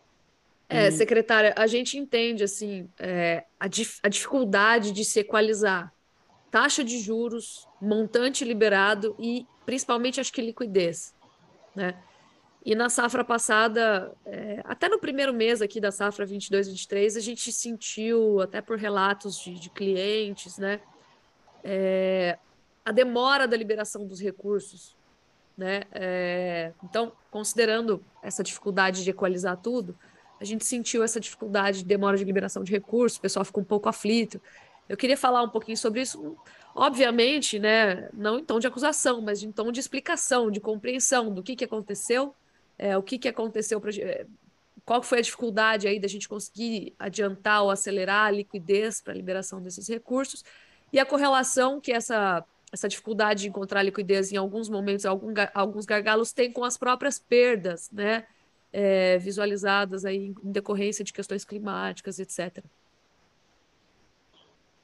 [0.68, 5.94] É, secretária, a gente entende assim é, a, dif a dificuldade de se equalizar
[6.50, 11.13] taxa de juros, montante liberado e principalmente acho que liquidez,
[11.76, 12.02] né?
[12.65, 17.51] E na safra passada, é, até no primeiro mês aqui da safra 22-23, a gente
[17.51, 20.82] sentiu, até por relatos de, de clientes, né,
[21.63, 22.39] é,
[22.84, 24.95] a demora da liberação dos recursos.
[25.56, 25.84] Né?
[25.91, 29.95] É, então, considerando essa dificuldade de equalizar tudo,
[30.41, 33.65] a gente sentiu essa dificuldade de demora de liberação de recursos, o pessoal ficou um
[33.65, 34.41] pouco aflito.
[34.89, 36.36] Eu queria falar um pouquinho sobre isso,
[36.73, 41.43] obviamente, né, não em tom de acusação, mas em tom de explicação, de compreensão do
[41.43, 42.36] que, que aconteceu
[42.78, 44.26] é, o que, que aconteceu, pra, é,
[44.86, 49.16] qual foi a dificuldade aí da gente conseguir adiantar ou acelerar a liquidez para a
[49.16, 50.44] liberação desses recursos,
[50.94, 55.86] e a correlação que essa, essa dificuldade de encontrar liquidez em alguns momentos, algum, alguns
[55.86, 58.26] gargalos tem com as próprias perdas, né?
[58.78, 62.62] É, visualizadas aí em decorrência de questões climáticas, etc.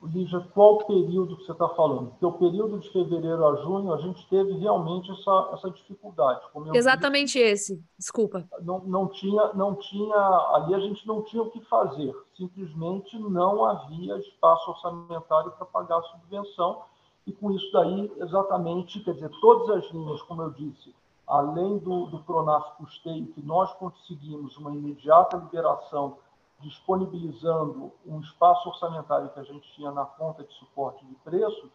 [0.04, 2.10] Lígia, qual período que você está falando?
[2.10, 6.42] Porque o período de fevereiro a junho, a gente teve realmente essa, essa dificuldade.
[6.74, 8.48] Exatamente disse, esse, desculpa.
[8.62, 10.16] Não, não, tinha, não tinha,
[10.54, 16.00] ali a gente não tinha o que fazer, simplesmente não havia espaço orçamentário para pagar
[16.00, 16.82] a subvenção,
[17.28, 20.96] e com isso daí, exatamente, quer dizer, todas as linhas, como eu disse,
[21.28, 26.18] além do, do Pronaf Custeio, que nós conseguimos uma imediata liberação
[26.62, 31.70] disponibilizando um espaço orçamentário que a gente tinha na conta de suporte de preços,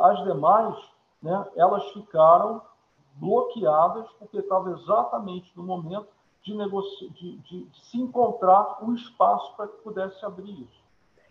[0.00, 0.76] as demais,
[1.22, 2.60] né, elas ficaram
[3.14, 6.08] bloqueadas porque estava exatamente no momento
[6.42, 7.08] de, negoci...
[7.10, 10.84] de, de, de se encontrar um espaço para que pudesse abrir isso.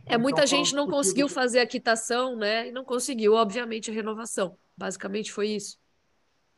[0.05, 2.67] É, muita então, gente não conseguiu fazer a quitação, né?
[2.67, 4.57] E não conseguiu, obviamente, a renovação.
[4.75, 5.77] Basicamente foi isso.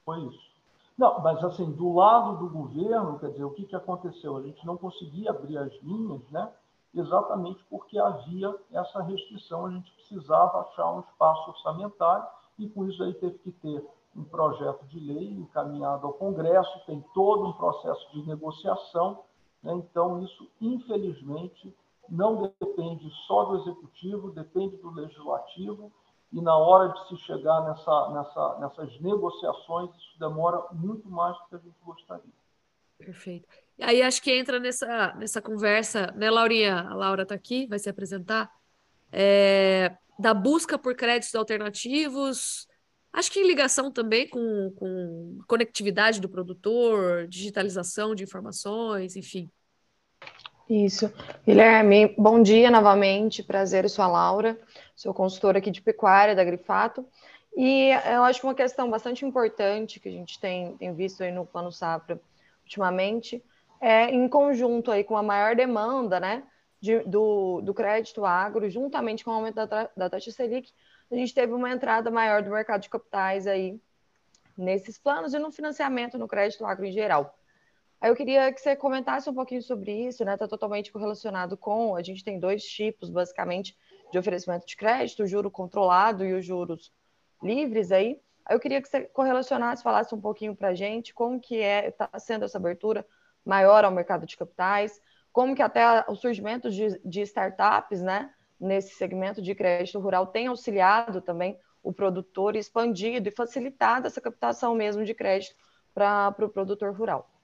[0.04, 0.45] Foi isso.
[0.98, 4.38] Não, mas assim, do lado do governo, quer dizer, o que, que aconteceu?
[4.38, 6.52] A gente não conseguia abrir as linhas, né?
[6.96, 12.26] exatamente porque havia essa restrição, a gente precisava achar um espaço orçamentário
[12.58, 17.04] e com isso aí teve que ter um projeto de lei encaminhado ao Congresso, tem
[17.14, 19.20] todo um processo de negociação,
[19.62, 19.74] né?
[19.74, 21.76] então isso, infelizmente,
[22.08, 25.92] não depende só do Executivo, depende do Legislativo,
[26.32, 31.46] e na hora de se chegar nessa, nessa, nessas negociações, isso demora muito mais do
[31.50, 32.34] que a gente gostaria.
[32.98, 33.48] Perfeito.
[33.78, 36.82] E aí acho que entra nessa, nessa conversa, né, Laurinha?
[36.82, 38.50] A Laura está aqui, vai se apresentar,
[39.12, 42.68] é, da busca por créditos alternativos,
[43.12, 49.50] acho que em ligação também com, com conectividade do produtor, digitalização de informações, enfim.
[50.70, 51.14] Isso.
[51.46, 54.58] Guilherme, bom dia novamente, prazer, eu sou a Laura
[54.96, 57.06] sou consultora aqui de pecuária da Grifato,
[57.56, 61.32] e eu acho que uma questão bastante importante que a gente tem, tem visto aí
[61.32, 62.20] no Plano Safra
[62.64, 63.44] ultimamente
[63.80, 66.44] é em conjunto aí com a maior demanda, né,
[66.82, 70.72] de, do, do crédito agro, juntamente com o aumento da, da taxa Selic,
[71.12, 73.80] a gente teve uma entrada maior do mercado de capitais aí
[74.58, 77.38] nesses planos e no financiamento no crédito agro em geral.
[78.06, 80.36] Eu queria que você comentasse um pouquinho sobre isso, né?
[80.36, 81.96] Está totalmente correlacionado com.
[81.96, 83.76] A gente tem dois tipos, basicamente,
[84.12, 86.94] de oferecimento de crédito, o juro controlado e os juros
[87.42, 88.22] livres aí.
[88.48, 92.08] Eu queria que você correlacionasse, falasse um pouquinho para a gente como que é está
[92.20, 93.04] sendo essa abertura
[93.44, 95.02] maior ao mercado de capitais,
[95.34, 100.46] como que até o surgimento de, de startups, né, nesse segmento de crédito rural tem
[100.46, 105.56] auxiliado também o produtor expandido e facilitado essa captação mesmo de crédito
[105.92, 107.35] para o pro produtor rural.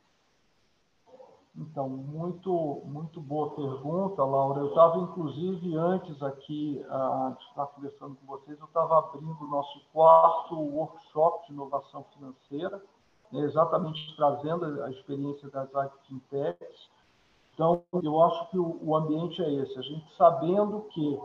[1.55, 4.61] Então, muito, muito boa pergunta, Laura.
[4.61, 9.81] Eu estava, inclusive, antes aqui, de estar conversando com vocês, eu estava abrindo o nosso
[9.91, 12.81] quarto workshop de inovação financeira,
[13.31, 16.89] né, exatamente trazendo a experiência das AgFintechs.
[17.53, 21.21] Então, eu acho que o, o, ambiente é esse, a gente sabendo que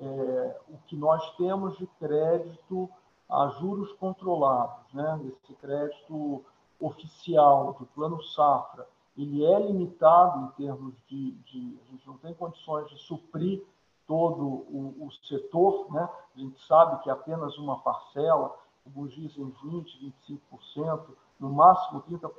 [0.00, 2.90] é, o que nós temos de crédito
[3.28, 6.44] a juros controlados, né, esse crédito
[6.80, 8.86] oficial do Plano Safra,
[9.22, 13.62] ele é limitado em termos de, de, a gente não tem condições de suprir
[14.06, 16.08] todo o, o, setor, né?
[16.34, 20.14] A gente sabe que apenas uma parcela, alguns dizem 20,
[20.76, 21.00] 25%,
[21.38, 22.30] no máximo 30%,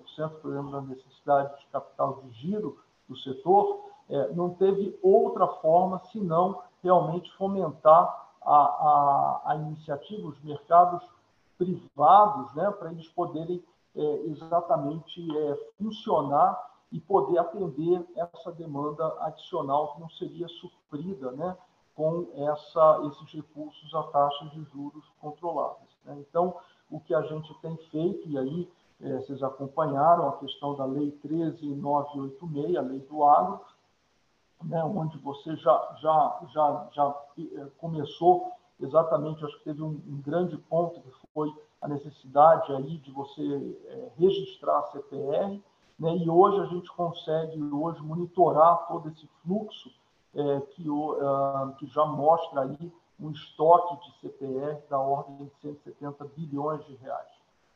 [0.42, 6.00] por exemplo, da necessidade de capital de giro do setor, é, não teve outra forma
[6.12, 11.04] senão realmente fomentar a, a, a iniciativa, os mercados
[11.58, 13.64] privados, né, para eles poderem
[13.96, 21.58] é, exatamente é, funcionar e poder atender essa demanda adicional que não seria suprida né,
[21.96, 25.88] com essa, esses recursos a taxas de juros controladas.
[26.06, 26.18] Né?
[26.28, 26.56] Então,
[26.90, 31.12] o que a gente tem feito, e aí é, vocês acompanharam a questão da Lei
[31.22, 33.62] 13986, a Lei do Agro,
[34.64, 40.22] né, onde você já, já, já, já é, começou exatamente, acho que teve um, um,
[40.22, 45.62] grande ponto que foi a necessidade aí de você é, registrar a CPR,
[46.02, 49.92] né, e hoje a gente consegue hoje monitorar todo esse fluxo
[50.34, 56.26] é, que, uh, que já mostra aí um estoque de CPR da ordem de 170
[56.36, 57.30] bilhões de reais.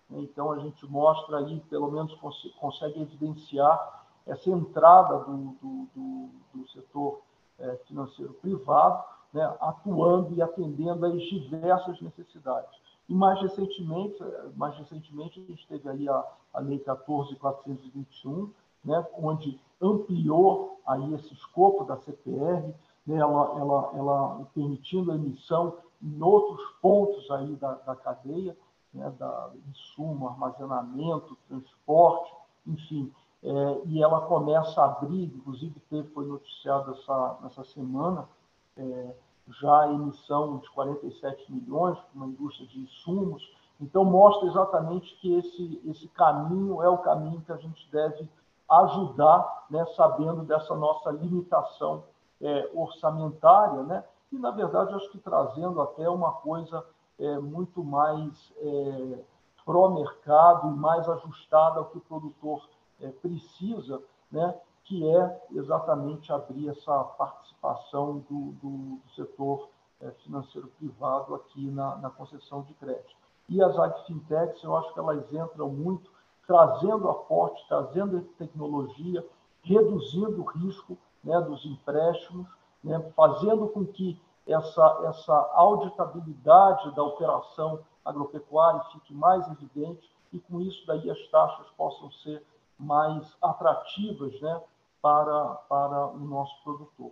[0.09, 2.17] Então a gente mostra aí, pelo menos
[2.59, 7.21] consegue evidenciar essa entrada do, do, do, do setor
[7.59, 12.85] é, financeiro privado, né, atuando e atendendo às diversas necessidades.
[13.07, 14.17] E mais recentemente,
[14.55, 18.49] mais recentemente a gente teve aí a, a Lei 14.421,
[18.83, 22.73] né, onde ampliou aí esse escopo da CPR,
[23.05, 28.57] né, ela, ela, ela permitindo a emissão em outros pontos aí da, da cadeia,
[28.93, 32.33] né, da insumo, armazenamento, transporte,
[32.65, 33.11] enfim,
[33.43, 38.27] é, e ela começa a abrir, inclusive teve, foi noticiado essa, nessa semana,
[38.75, 39.15] é,
[39.47, 43.43] já a emissão de 47 milhões para uma indústria de insumos.
[43.79, 48.29] Então, mostra exatamente que esse, esse caminho é o caminho que a gente deve
[48.69, 52.03] ajudar, né, sabendo dessa nossa limitação
[52.41, 56.84] é, orçamentária, né, e, na verdade, acho que trazendo até uma coisa
[57.19, 59.19] é, muito mais é,
[59.63, 62.67] pró-mercado e mais ajustada ao que o produtor
[62.99, 64.55] é, precisa, né,
[64.86, 69.69] que é exatamente abrir essa participação do, do, do setor
[70.00, 73.15] é, financeiro privado aqui na, na, concessão de crédito.
[73.50, 76.12] E as agfintechs, eu acho que elas entram muito
[76.48, 79.26] trazendo aporte, trazendo tecnologia,
[79.63, 82.48] reduzindo o risco né, dos empréstimos,
[82.84, 90.62] né, fazendo com que essa, essa auditabilidade da operação agropecuária fique mais evidente e, com
[90.62, 92.45] isso, daí as taxas possam ser
[92.78, 94.62] mais atrativas né,
[95.05, 97.11] para, para o nosso produtor.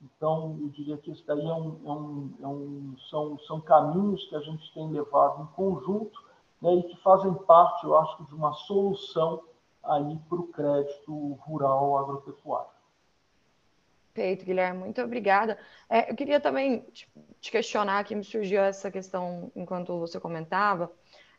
[0.00, 4.24] Então, eu diria que isso daí é um, é um, é um, são, são caminhos
[4.28, 6.22] que a gente tem levado em conjunto
[6.62, 9.42] né, e que fazem parte, eu acho, de uma solução
[9.82, 12.70] aí para o crédito rural agropecuário.
[14.12, 15.58] Perfeito, Guilherme, muito obrigada.
[15.90, 16.86] É, eu queria também
[17.40, 20.92] te questionar, que me surgiu essa questão enquanto você comentava.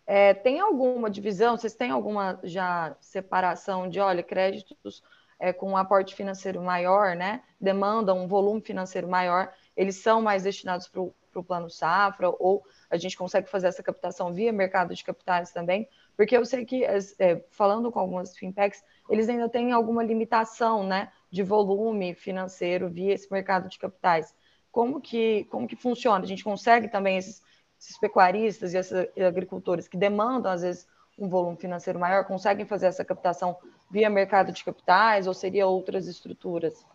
[0.06, 5.02] É, tem alguma divisão, vocês têm alguma já separação de, olha, créditos
[5.46, 7.44] é, com um aporte financeiro maior, né?
[7.62, 12.98] Demandam um volume financeiro maior, eles são mais destinados para o plano safra, ou a
[12.98, 17.44] gente consegue fazer essa captação via mercado de capitais também, porque eu sei que, é,
[17.52, 21.12] falando com algumas fintechs, eles ainda têm alguma limitação, né?
[21.30, 24.34] de volume financeiro via esse mercado de capitais.
[24.72, 26.24] Como que, como que funciona?
[26.24, 27.44] A gente consegue também esses,
[27.80, 30.88] esses pecuaristas e esses agricultores que demandam, às vezes,
[31.20, 33.58] um volume financeiro maior, conseguem fazer essa captação
[33.90, 36.86] via mercado de capitais ou seria outras estruturas?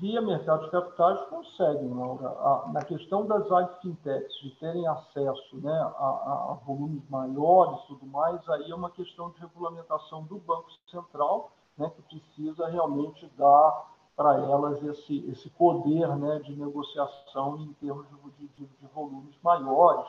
[0.00, 2.68] Via mercado de capitais conseguem, Laura.
[2.72, 3.48] Na questão das
[3.80, 8.90] fintechs de terem acesso né, a, a volumes maiores e tudo mais, aí é uma
[8.90, 15.50] questão de regulamentação do Banco Central né, que precisa realmente dar para elas esse, esse
[15.50, 18.06] poder né, de negociação em termos
[18.38, 20.06] de, de, de, volumes maiores.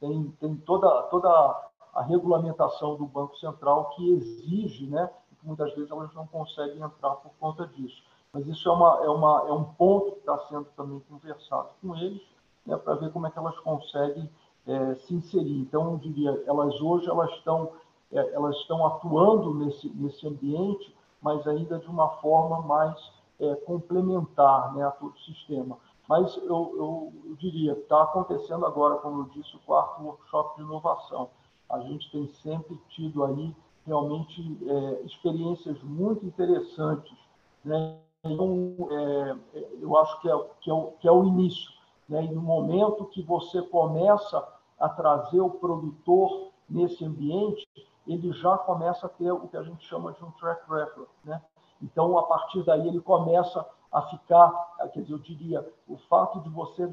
[0.00, 1.67] Tem, tem toda, toda
[1.98, 5.08] a regulamentação do Banco Central que exige, né,
[5.40, 8.02] que muitas vezes elas não conseguem entrar por conta disso.
[8.32, 11.96] Mas isso é, uma, é, uma, é um ponto que está sendo também conversado com
[11.96, 12.22] eles,
[12.66, 14.30] né, para ver como é que elas conseguem
[14.66, 15.60] é, se inserir.
[15.60, 17.72] Então, eu diria, elas hoje elas estão,
[18.12, 24.74] é, elas estão atuando nesse, nesse ambiente mas ainda de uma forma mais é, complementar
[24.74, 25.78] né, a todo o sistema.
[26.08, 30.62] Mas eu, eu, eu diria, está acontecendo agora, como eu disse, o quarto workshop de
[30.62, 31.30] inovação.
[31.68, 33.54] A gente tem sempre tido aí
[33.86, 37.16] realmente é, experiências muito interessantes.
[37.64, 37.98] Né?
[38.24, 39.36] Então, é,
[39.80, 41.70] eu acho que é, que, é o, que é o início.
[42.08, 42.24] Né?
[42.24, 44.46] E no momento que você começa
[44.78, 47.66] a trazer o produtor nesse ambiente,
[48.06, 51.08] ele já começa a ter o que a gente chama de um track record.
[51.24, 51.42] Né?
[51.82, 54.50] Então, a partir daí, ele começa a ficar,
[54.92, 56.86] quer dizer, eu diria, o fato de você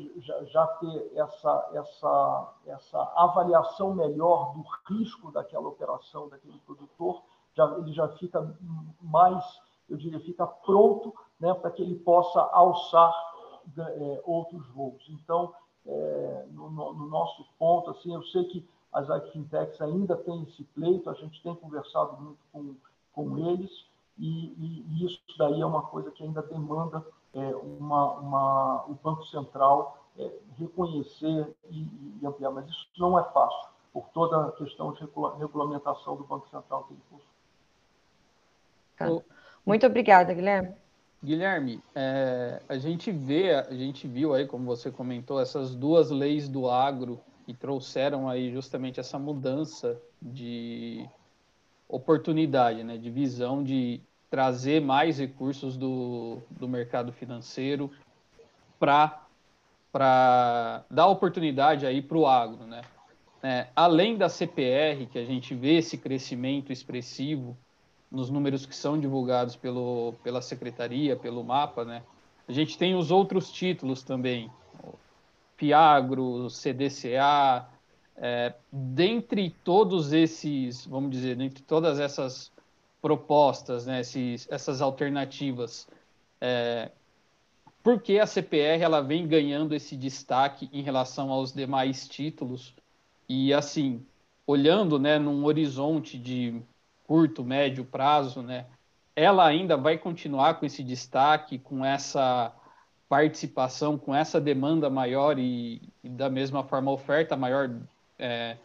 [0.45, 7.21] já, ter essa, essa, essa avaliação melhor do risco daquela operação, daquele produtor,
[7.53, 8.55] já, ele já fica
[9.01, 9.43] mais,
[9.89, 13.13] eu diria, fica pronto né, para que ele possa alçar
[13.77, 15.03] é, outros voos.
[15.09, 15.53] Então,
[15.85, 21.09] é, no, no, nosso ponto, assim, eu sei que as fintechs ainda têm esse pleito,
[21.09, 22.75] a gente tem conversado muito com,
[23.11, 23.85] com eles,
[24.17, 28.93] e, e, e isso daí é uma coisa que ainda demanda é, uma, uma, o
[29.03, 31.87] Banco Central é, reconhecer e,
[32.21, 36.23] e, ampliar, mas isso não é fácil, por toda a questão de regula regulamentação do
[36.23, 37.25] Banco Central que ele possui.
[38.97, 39.25] Tá.
[39.65, 40.73] Muito obrigada, Guilherme.
[41.21, 46.47] Guilherme, é, a gente vê, a gente viu aí, como você comentou, essas duas leis
[46.47, 51.09] do agro que trouxeram aí justamente essa mudança de
[51.87, 57.89] oportunidade, né, de visão de trazer mais recursos do, do mercado financeiro
[58.79, 59.23] para
[60.89, 62.81] dar oportunidade aí para o agro, né?
[63.41, 67.55] É, além da CPR, que a gente vê esse crescimento expressivo
[68.11, 72.01] nos números que são divulgados pelo, pela secretaria, pelo mapa, né?
[72.47, 74.51] A gente tem os outros títulos também,
[75.57, 77.67] Fiagro, CDCA,
[78.17, 82.51] é, dentre todos esses, vamos dizer, dentre todas essas
[83.01, 85.87] propostas, né, esses, essas alternativas,
[86.39, 86.91] é,
[87.83, 92.73] por que a CPR ela vem ganhando esse destaque em relação aos demais títulos?
[93.29, 94.03] E assim,
[94.47, 96.61] olhando, né, num horizonte de
[97.05, 98.65] curto, médio prazo, né,
[99.15, 102.51] ela ainda vai continuar com esse destaque, com essa
[103.07, 107.69] participação, com essa demanda maior e, e da mesma forma oferta maior,
[108.17, 108.57] é,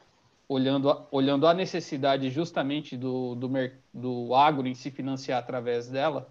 [0.48, 3.48] olhando, a, olhando a necessidade justamente do, do,
[3.92, 6.28] do agro em se financiar através dela?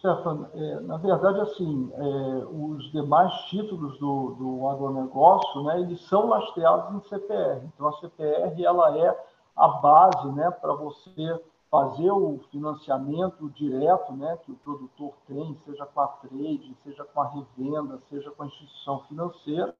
[0.00, 6.26] Stefan, é, na verdade, assim, é, os demais títulos do, do agronegócio, né, eles são
[6.26, 7.66] lastreados em CPR.
[7.74, 9.24] Então, a CPR, ela é
[9.56, 11.38] a base, né, para você
[11.70, 17.20] fazer o financiamento direto né, que o produtor tem, seja com a trade, seja com
[17.20, 19.74] a revenda, seja com a instituição financeira,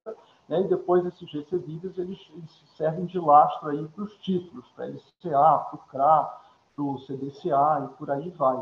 [0.50, 4.86] né, e depois esses recebíveis eles, eles servem de lastro aí para os títulos, para
[4.86, 6.40] LCA, para o CRA,
[6.74, 8.56] para o CDCA e por aí vai.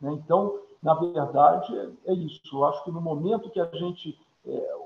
[0.00, 0.12] Né?
[0.12, 2.40] Então, na verdade, é, é isso.
[2.52, 4.16] Eu acho que no momento que a gente
[4.46, 4.76] é,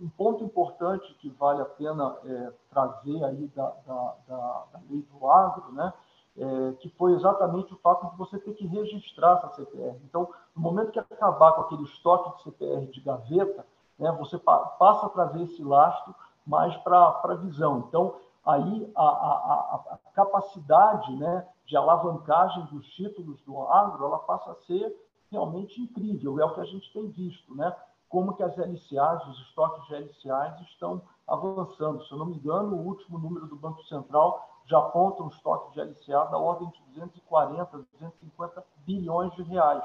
[0.00, 5.02] um, ponto importante que vale a pena é, trazer aí da, da, da, da, lei
[5.02, 5.92] do agro, né,
[6.36, 10.00] é, que foi exatamente o fato de você ter que registrar essa CPR.
[10.04, 13.64] Então, no momento que acabar com aquele estoque de CPR de gaveta,
[14.02, 16.12] né, você pa passa a trazer esse lastro
[16.44, 17.84] mais para a visão.
[17.86, 24.50] Então, aí a, a, a, capacidade né, de alavancagem dos títulos do agro, ela passa
[24.50, 24.92] a ser
[25.30, 27.74] realmente incrível, é o que a gente tem visto, né?
[28.08, 32.04] Como que as LCAs, os estoques de LCAs estão avançando.
[32.04, 35.72] Se eu não me engano, o último número do Banco Central já aponta um estoque
[35.72, 39.84] de LCA da ordem de 240, 250 bilhões de reais.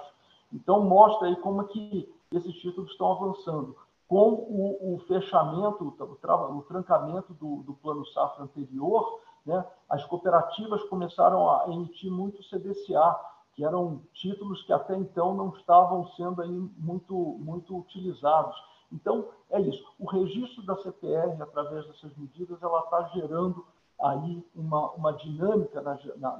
[0.52, 3.76] Então, mostra aí como que esses títulos estão avançando.
[4.08, 10.84] Com o, o fechamento, o, o trancamento do, do, plano safra anterior, né, as cooperativas
[10.86, 13.20] começaram a emitir muito CDCA,
[13.54, 18.56] que eram títulos que até então não estavam sendo aí muito, muito utilizados.
[18.92, 19.84] Então, é isso.
[20.00, 23.66] O registro da CPR, através dessas medidas, ela está gerando
[24.00, 26.38] aí uma, uma dinâmica na, na,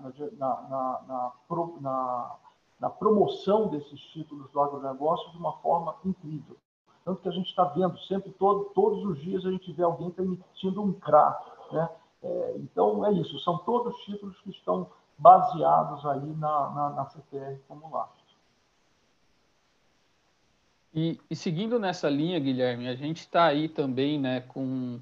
[1.82, 2.38] na,
[2.80, 6.56] na promoção desses títulos do agronegócio de uma forma incrível.
[7.08, 10.12] Tanto que a gente está vendo sempre, todo, todos os dias, a gente vê alguém
[10.12, 11.40] tá emitindo um CRA.
[11.72, 11.90] Né?
[12.22, 13.40] É, então, é isso.
[13.40, 18.18] São todos títulos que estão baseados aí na, na, na CPR como lastro.
[20.94, 25.00] E, e, seguindo nessa linha, Guilherme, a gente está aí também né, com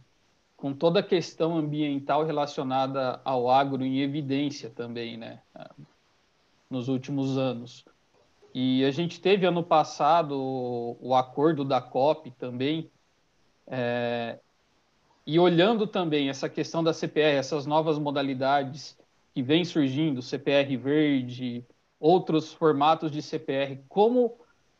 [0.55, 5.41] com toda a questão ambiental relacionada ao agro em evidência também, né?
[6.69, 7.83] Nos últimos anos.
[8.57, 10.33] E a gente teve ano passado
[11.01, 12.89] o, acordo da COP também,
[13.67, 14.39] é,
[15.27, 18.97] e olhando também essa questão da CPR, essas novas modalidades
[19.33, 21.65] que vêm surgindo, CPR verde,
[21.99, 24.37] outros formatos de CPR, como,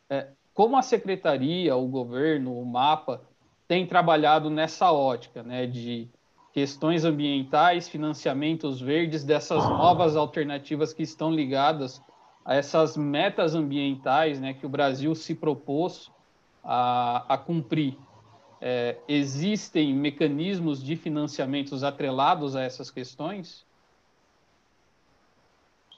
[0.08, 3.20] é, como a secretaria, o governo, o MAPA,
[3.68, 6.08] tem trabalhado nessa ótica, né, de
[6.50, 12.00] questões ambientais, financiamentos verdes, dessas novas alternativas que estão ligadas
[12.46, 16.12] a essas metas ambientais, né, que o Brasil se propôs
[16.62, 17.98] a, a cumprir.
[18.60, 23.66] É, existem mecanismos de financiamentos atrelados a essas questões?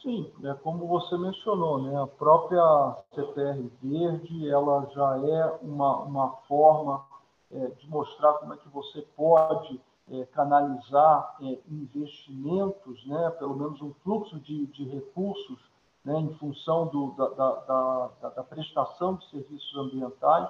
[0.03, 2.03] Sim, é como você mencionou, né?
[2.03, 7.05] A própria CPR Verde, ela já é uma, uma forma
[7.53, 9.81] é, de mostrar como é que você pode
[10.11, 15.68] é, canalizar é, investimentos, né, pelo menos um fluxo de, de recursos
[16.09, 20.49] né, em função do, da, da, da, da, prestação de serviços ambientais.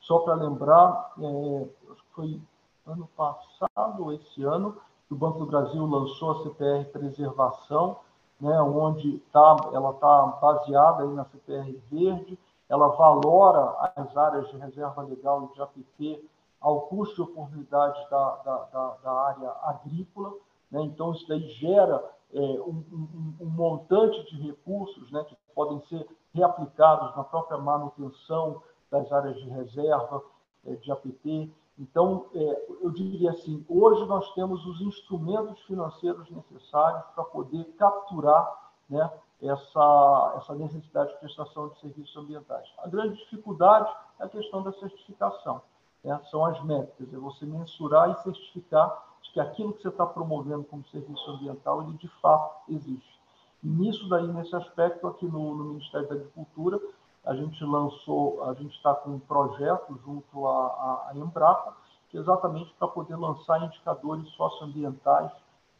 [0.00, 1.68] Só para lembrar, é,
[2.12, 2.42] foi
[2.84, 4.76] ano passado esse ano,
[5.06, 8.00] que o Banco do Brasil lançou a CPR Preservação,
[8.40, 12.36] né, onde tá, ela está baseada aí na CPR Verde,
[12.68, 16.28] ela valora as áreas de reserva legal e de APP
[16.60, 20.32] ao custo de oportunidade da, da, da, da área agrícola.
[20.68, 20.82] Né?
[20.82, 22.02] Então, isso daí gera
[22.40, 29.10] um, um, um, montante de recursos né, que podem ser reaplicados na própria manutenção das
[29.10, 30.22] áreas de reserva,
[30.66, 31.50] é, de APP.
[31.78, 38.72] Então, é, eu diria assim, hoje nós temos os instrumentos financeiros necessários para poder capturar
[38.88, 39.10] né,
[39.42, 42.68] essa, essa necessidade de prestação de serviços ambientais.
[42.78, 45.60] A grande dificuldade é a questão da certificação.
[46.02, 46.18] Né?
[46.30, 50.82] São as métricas, é você mensurar e certificar que aquilo que você está promovendo como
[50.86, 53.20] serviço ambiental, ele de fato existe.
[53.62, 56.80] E nisso daí, nesse aspecto, aqui no, no Ministério da Agricultura,
[57.22, 61.76] a gente lançou, a gente está com um projeto junto à, à Embrapa,
[62.08, 65.30] que é exatamente para poder lançar indicadores socioambientais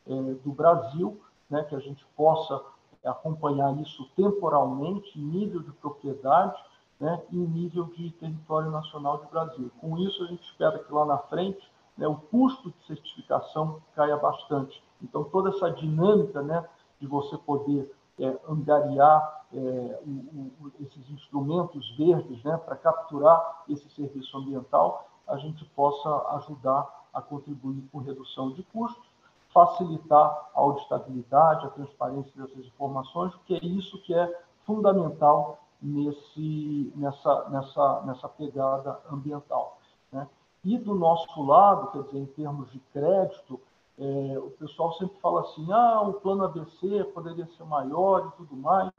[0.06, 0.12] é,
[0.44, 2.62] do Brasil, né, que a gente possa
[3.02, 6.62] acompanhar isso temporalmente, em nível de propriedade
[7.00, 9.70] né, e nível de território nacional do Brasil.
[9.80, 11.66] Com isso, a gente espera que lá na frente
[11.96, 14.82] né, o custo de certificação caia bastante.
[15.02, 16.66] Então, toda essa dinâmica né,
[17.00, 23.88] de você poder é, angariar é, o, o, esses instrumentos verdes né, para capturar esse
[23.90, 29.04] serviço ambiental, a gente possa ajudar a contribuir com redução de custos,
[29.52, 37.48] facilitar a auditabilidade, a transparência dessas informações, que é isso que é fundamental nesse, nessa,
[37.48, 39.78] nessa, nessa pegada ambiental.
[40.12, 40.28] Né?
[40.66, 43.60] E do nosso lado, quer dizer, em termos de crédito,
[43.96, 48.56] é, o pessoal sempre fala assim, ah, o plano ABC poderia ser maior e tudo
[48.56, 48.90] mais.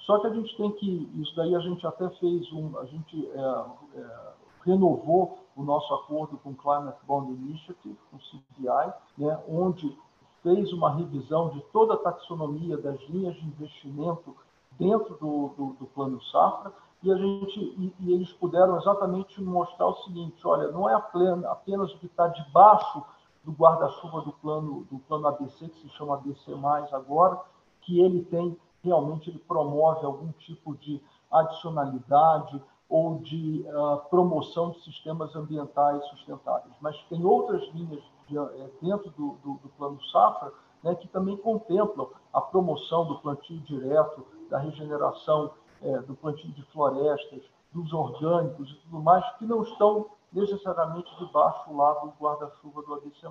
[0.00, 3.30] Só que a gente tem que, isso daí a gente até fez um, a gente
[3.30, 3.64] é,
[4.00, 4.32] é,
[4.64, 9.96] renovou o nosso acordo com o Climate Bond Initiative, com o CBI, né, onde
[10.42, 14.34] fez uma revisão de toda a taxonomia das linhas de investimento
[14.76, 16.72] dentro do, do, do plano safra
[17.02, 21.92] e a gente e, e, eles puderam exatamente mostrar o seguinte, olha, não é apenas
[21.92, 23.02] o que está debaixo
[23.44, 27.40] do guarda-chuva do plano do plano ABC que se chama ABC mais agora,
[27.80, 31.00] que ele tem realmente ele promove algum tipo de
[31.30, 36.74] adicionalidade ou de uh, promoção de sistemas ambientais sustentáveis.
[36.80, 41.36] Mas tem outras linhas de, uh, dentro do, do, do, plano Safra né, que também
[41.36, 45.52] contemplam a promoção do plantio direto, da regeneração
[45.82, 51.74] uh, do plantio de florestas, dos orgânicos e tudo mais, que não estão necessariamente debaixo
[51.74, 53.26] lá do guarda-chuva do ABC+.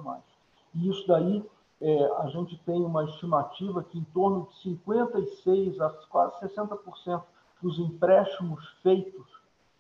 [0.74, 1.44] E isso daí
[1.82, 7.24] é, a gente tem uma estimativa que em torno de 56% a quase 60%
[7.62, 9.26] dos empréstimos feitos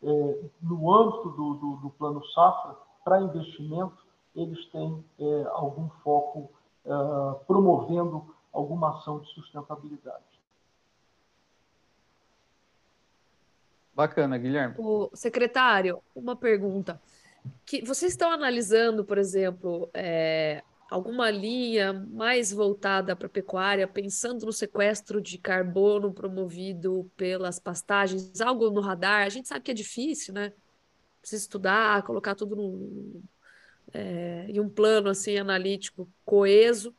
[0.03, 4.03] é, no âmbito do, do, do, plano safra para investimento,
[4.35, 6.49] eles têm é, algum foco
[6.83, 6.89] é,
[7.45, 10.40] promovendo alguma ação de sustentabilidade.
[13.93, 14.75] Bacana, Guilherme.
[14.77, 17.01] O secretário, uma pergunta.
[17.65, 24.45] Que vocês estão analisando, por exemplo, é, alguma linha mais voltada para a pecuária, pensando
[24.45, 29.25] no sequestro de carbono promovido pelas pastagens, algo no radar?
[29.25, 30.53] A gente sabe que é difícil, né?
[31.19, 33.21] Precisa estudar, colocar tudo num,
[33.93, 36.95] é, em um plano assim analítico coeso,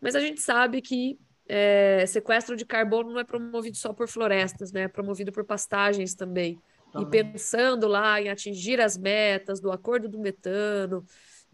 [0.00, 1.18] mas a gente sabe que
[1.48, 4.82] é, sequestro de carbono não é promovido só por florestas, né?
[4.82, 6.60] É promovido por pastagens também.
[6.92, 7.06] também.
[7.06, 11.04] E pensando lá em atingir as metas do acordo do metano,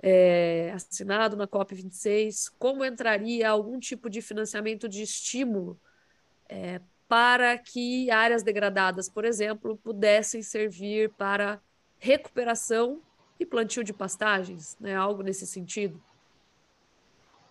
[0.03, 5.79] é, assinado na COP26, como entraria algum tipo de financiamento de estímulo
[6.49, 11.61] é, para que áreas degradadas, por exemplo, pudessem servir para
[11.99, 13.03] recuperação
[13.39, 14.95] e plantio de pastagens, né?
[14.95, 16.03] algo nesse sentido?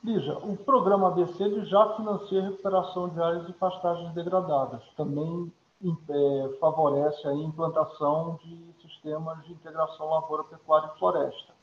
[0.04, 4.82] Lígia, o programa ABC já financia a recuperação de áreas de pastagens degradadas.
[4.98, 5.52] Também
[5.84, 11.54] é, favorece a implantação de sistemas de integração lavoura, pecuária e floresta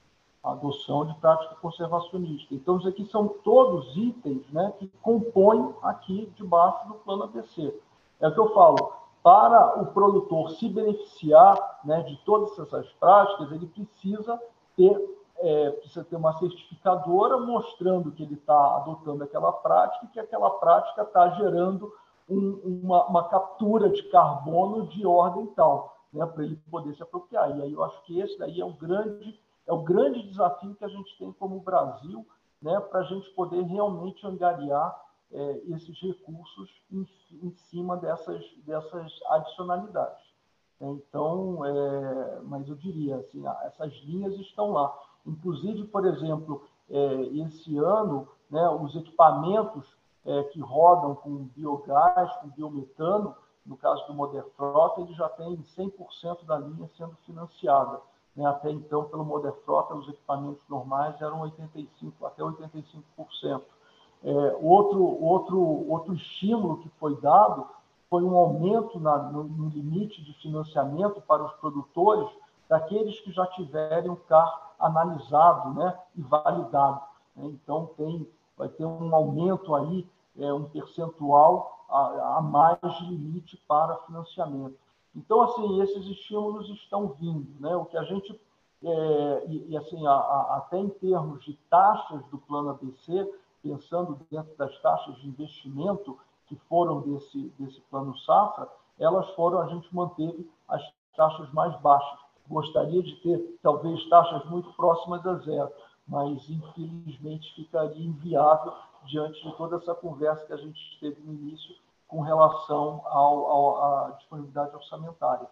[0.42, 2.54] a adoção de prática conservacionista.
[2.54, 7.74] Então, isso aqui são todos itens né, que compõem aqui debaixo do plano ABC.
[8.20, 13.50] É o que eu falo, para o produtor se beneficiar né, de todas essas práticas,
[13.52, 14.40] ele precisa
[14.76, 14.96] ter,
[15.40, 20.50] é, precisa ter uma certificadora mostrando que ele está adotando aquela prática e que aquela
[20.50, 21.92] prática está gerando
[22.28, 27.56] um, uma, uma, captura de carbono de ordem tal, né, para ele poder se apropriar.
[27.56, 30.84] E aí eu acho que esse daí é o grande é o grande desafio que
[30.84, 32.26] a gente tem como Brasil,
[32.60, 34.98] né, para a gente poder realmente angariar
[35.30, 37.06] é, esses recursos em,
[37.42, 40.26] em, cima dessas, dessas adicionalidades.
[40.80, 44.98] Então, é, mas eu diria assim, essas linhas estão lá.
[45.26, 49.86] Inclusive, por exemplo, é, esse ano, né, os equipamentos
[50.24, 56.44] é, que rodam com biogás, com biometano, no caso do Moderfrota, ele já tem 100%
[56.46, 58.00] da linha sendo financiada.
[58.34, 58.46] Né?
[58.46, 63.62] Até então, pelo Moderfrota, os equipamentos normais eram 85, até 85%.
[64.24, 67.66] É, outro, outro, outro estímulo que foi dado
[68.08, 72.28] foi um aumento na, no, no, limite de financiamento para os produtores
[72.68, 77.00] daqueles que já tiverem o CAR analisado né, e validado.
[77.36, 77.46] Né?
[77.46, 80.06] Então, tem, vai ter um aumento aí,
[80.38, 84.76] é, um percentual a, a mais de limite para financiamento.
[85.14, 87.48] Então, assim, esses estímulos estão vindo.
[87.60, 87.74] Né?
[87.74, 88.38] O que a gente,
[88.82, 93.28] é, e, e, assim, a, a, até em termos de taxas do plano ABC,
[93.62, 98.68] pensando dentro das taxas de investimento que foram desse, desse plano safra,
[98.98, 100.82] elas foram, a gente manteve as
[101.16, 102.18] taxas mais baixas.
[102.48, 105.70] Gostaria de ter, talvez, taxas muito próximas a zero,
[106.06, 108.72] mas, infelizmente, ficaria inviável
[109.04, 111.74] diante de toda essa conversa que a gente teve no início
[112.06, 115.46] com relação ao, ao, à disponibilidade orçamentária.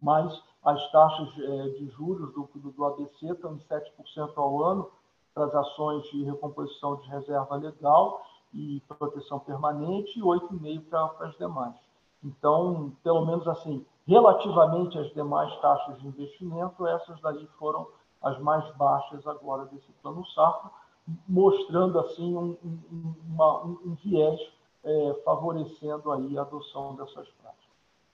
[0.00, 4.90] Mas as taxas é, de juros do, do, do ABC estão em 7% ao ano,
[5.34, 8.22] para as ações de recomposição de reserva legal
[8.52, 11.74] e proteção permanente e 8,5% para, para as demais.
[12.22, 17.86] Então, pelo menos assim, relativamente às demais taxas de investimento, essas daí foram
[18.22, 20.70] as mais baixas agora desse plano safra,
[21.28, 24.40] mostrando assim um, um, uma, um, um viés
[24.84, 27.62] é, favorecendo aí a adoção dessas práticas.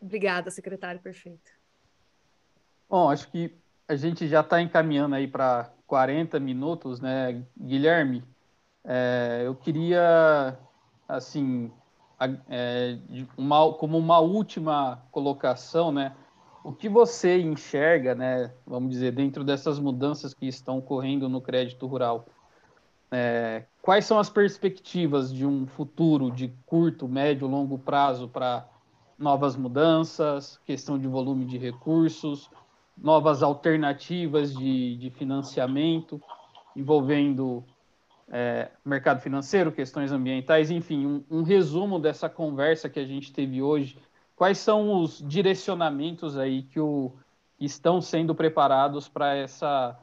[0.00, 1.50] Obrigada, secretário, perfeito.
[2.88, 3.54] Bom, acho que
[3.86, 8.24] a gente já está encaminhando aí para 40 minutos, né, Guilherme?
[8.84, 10.58] É, eu queria,
[11.06, 11.70] assim,
[12.48, 12.98] é,
[13.36, 16.14] uma, como uma última colocação, né?
[16.64, 18.52] O que você enxerga, né?
[18.66, 22.26] Vamos dizer, dentro dessas mudanças que estão ocorrendo no crédito rural?
[23.10, 28.68] É, quais são as perspectivas de um futuro de curto, médio, longo prazo para
[29.18, 32.50] novas mudanças, questão de volume de recursos,
[32.96, 36.20] novas alternativas de, de financiamento
[36.76, 37.64] envolvendo
[38.30, 43.62] é, mercado financeiro, questões ambientais, enfim, um, um, resumo dessa conversa que a gente teve
[43.62, 43.98] hoje.
[44.36, 47.12] Quais são os direcionamentos aí que o,
[47.58, 49.98] estão sendo preparados para essa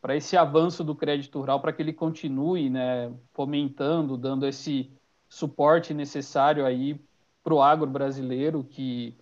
[0.00, 4.90] para esse avanço do crédito rural, para que ele continue, né, fomentando, dando esse
[5.28, 7.00] suporte necessário aí
[7.40, 9.16] para o agro brasileiro que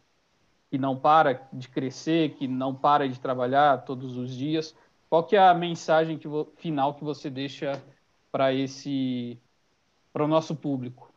[0.70, 4.74] que não para de crescer, que não para de trabalhar todos os dias.
[5.09, 7.82] Qual que é a mensagem que final que você deixa
[8.31, 9.41] para esse
[10.12, 11.11] para o nosso público?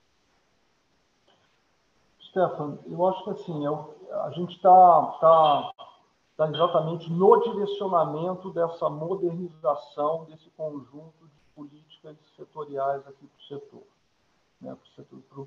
[2.21, 5.71] Stefan, eu acho que assim, eu, a gente está tá,
[6.37, 13.83] tá exatamente no direcionamento dessa modernização desse conjunto de políticas setoriais aqui para o setor,
[14.61, 14.77] né,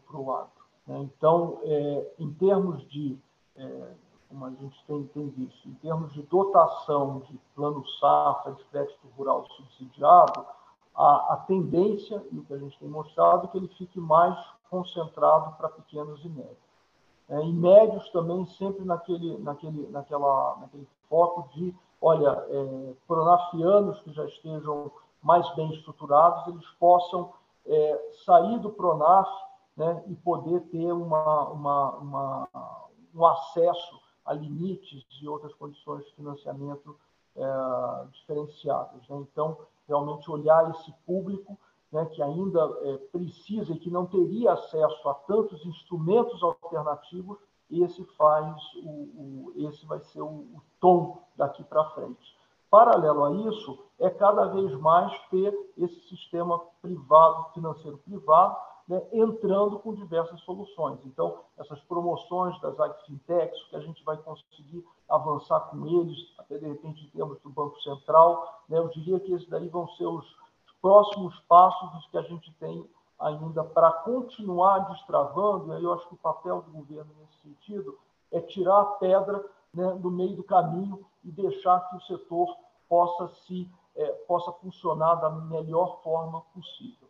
[0.09, 0.51] para o agro.
[0.87, 0.99] Né?
[1.01, 3.19] Então, é, em termos de
[3.57, 3.95] é,
[4.29, 9.07] como a gente tem, tem visto, em termos de dotação de plano safra, de crédito
[9.17, 10.47] rural subsidiado,
[10.97, 14.37] a, a tendência, e o que a gente tem mostrado, é que ele fique mais
[14.71, 16.67] concentrado para pequenos e médios.
[17.29, 24.13] É, e médios também sempre naquele, naquele, naquela, naquele foco de, olha, é, pronafianos que
[24.13, 24.91] já estejam
[25.23, 27.33] mais bem estruturados, eles possam
[27.67, 29.29] é, sair do Pronaf
[29.77, 32.49] né, e poder ter uma, uma, uma
[33.15, 36.97] um acesso a limites e outras condições de financiamento
[37.35, 39.09] é, diferenciadas.
[39.09, 39.17] Né?
[39.33, 41.59] Então, realmente olhar esse público
[41.93, 47.39] né, que ainda é, precisa e que não teria acesso a tantos instrumentos alternativos,
[47.71, 52.37] esse faz o, o esse vai ser o, o tom daqui para frente.
[52.71, 58.57] Paralelo a isso, é cada vez mais ter esse sistema privado, financeiro privado,
[58.89, 60.99] né, entrando com diversas soluções.
[61.05, 66.67] Então, essas promoções das agfintechs, que a gente vai conseguir avançar com eles, até de
[66.67, 70.27] repente em termos do Banco Central, né, eu diria que esses daí vão ser os
[70.81, 76.15] próximos passos que a gente tem ainda para continuar destravando, e aí eu acho que
[76.15, 77.99] o papel do governo nesse sentido
[78.31, 82.55] é tirar a pedra né, do meio do caminho e deixar que o setor
[82.89, 87.06] possa se é, possa funcionar da melhor forma possível.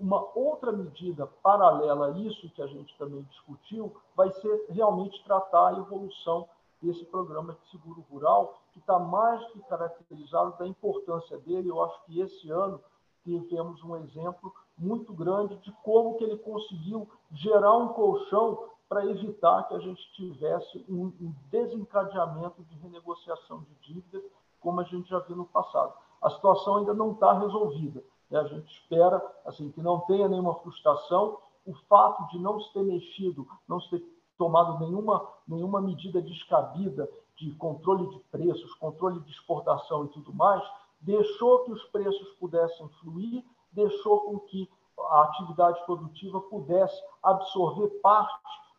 [0.00, 5.68] Uma outra medida paralela a isso, que a gente também discutiu, vai ser realmente tratar
[5.68, 6.48] a evolução
[6.80, 11.68] desse programa de seguro rural, que está mais que caracterizado da importância dele.
[11.68, 12.80] Eu acho que esse ano
[13.22, 19.68] tivemos um exemplo muito grande de como que ele conseguiu gerar um colchão para evitar
[19.68, 21.12] que a gente tivesse um,
[21.50, 24.22] desencadeamento de renegociação de dívidas,
[24.58, 25.92] como a gente já viu no passado.
[26.20, 28.02] A situação ainda não está resolvida,
[28.36, 31.38] a gente espera assim que não tenha nenhuma frustração.
[31.66, 34.02] o fato de não se ter mexido, não se ter
[34.38, 40.62] tomado nenhuma, nenhuma medida descabida de controle de preços, controle de exportação e tudo mais,
[41.00, 44.68] deixou que os preços pudessem fluir, deixou com que
[44.98, 48.34] a atividade produtiva pudesse absorver parte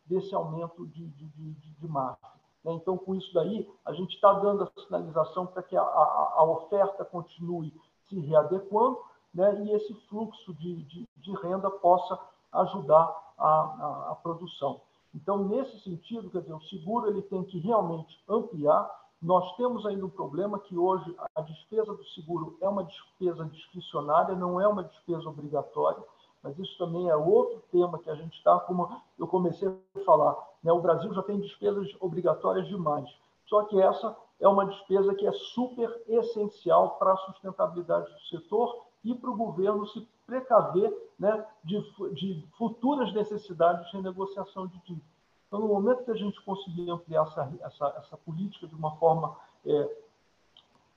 [0.06, 2.30] desse aumento de, de, de, de margem.
[2.64, 2.72] Né?
[2.74, 6.44] Então, com isso daí, a gente está dando a sinalização para que a, a, a,
[6.44, 7.74] oferta continue
[8.08, 8.98] se readequando
[9.34, 9.62] né?
[9.64, 12.18] e esse fluxo de, de, de renda possa
[12.52, 14.80] ajudar a, a, a, produção.
[15.14, 18.90] Então, nesse sentido, quer dizer, o seguro ele tem que realmente ampliar.
[19.20, 24.34] Nós temos ainda um problema que hoje a despesa do seguro é uma despesa discricionária,
[24.34, 26.02] não é uma despesa obrigatória
[26.42, 30.36] mas isso também é outro tema que a gente está, como eu comecei a falar.
[30.62, 30.72] Né?
[30.72, 33.08] O Brasil já tem despesas obrigatórias demais,
[33.46, 38.86] só que essa é uma despesa que é super essencial para a sustentabilidade do setor
[39.04, 41.80] e para o governo se precaver né, de,
[42.14, 45.12] de futuras necessidades de renegociação de dívida.
[45.46, 49.36] Então, no momento que a gente conseguir ampliar essa, essa, essa política de uma forma,
[49.66, 49.96] é,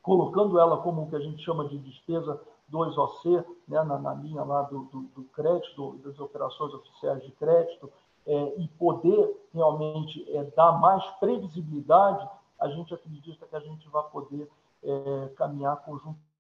[0.02, 2.40] colocando ela como o que a gente chama de despesa
[2.72, 7.92] 2OC, né, na, na, linha lá do, do, do crédito, das operações oficiais de crédito,
[8.26, 12.28] é, e poder realmente é, dar mais previsibilidade,
[12.60, 14.50] a gente acredita que a gente vai poder
[14.84, 16.35] é, caminhar conjuntamente,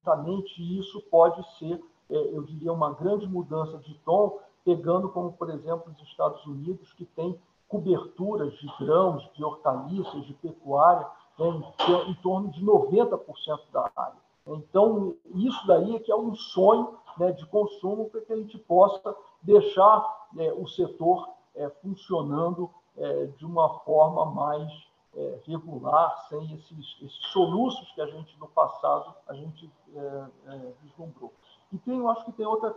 [0.57, 5.49] e isso pode ser, é, eu diria, uma grande mudança de tom, pegando como, por
[5.49, 11.05] exemplo, os Estados Unidos, que tem coberturas de grãos, de hortaliças, de pecuária,
[11.37, 14.25] né, em, em torno de 90% da área.
[14.47, 18.57] Então, isso daí é que é um sonho né, de consumo para que a gente
[18.59, 24.71] possa deixar é, o setor é, funcionando é, de uma forma mais
[25.15, 30.73] é, regular, sem esses, esses, soluços que a gente, no passado, a gente é, é,
[30.83, 31.33] vislumbrou.
[31.71, 32.73] E tem, eu acho que tem outra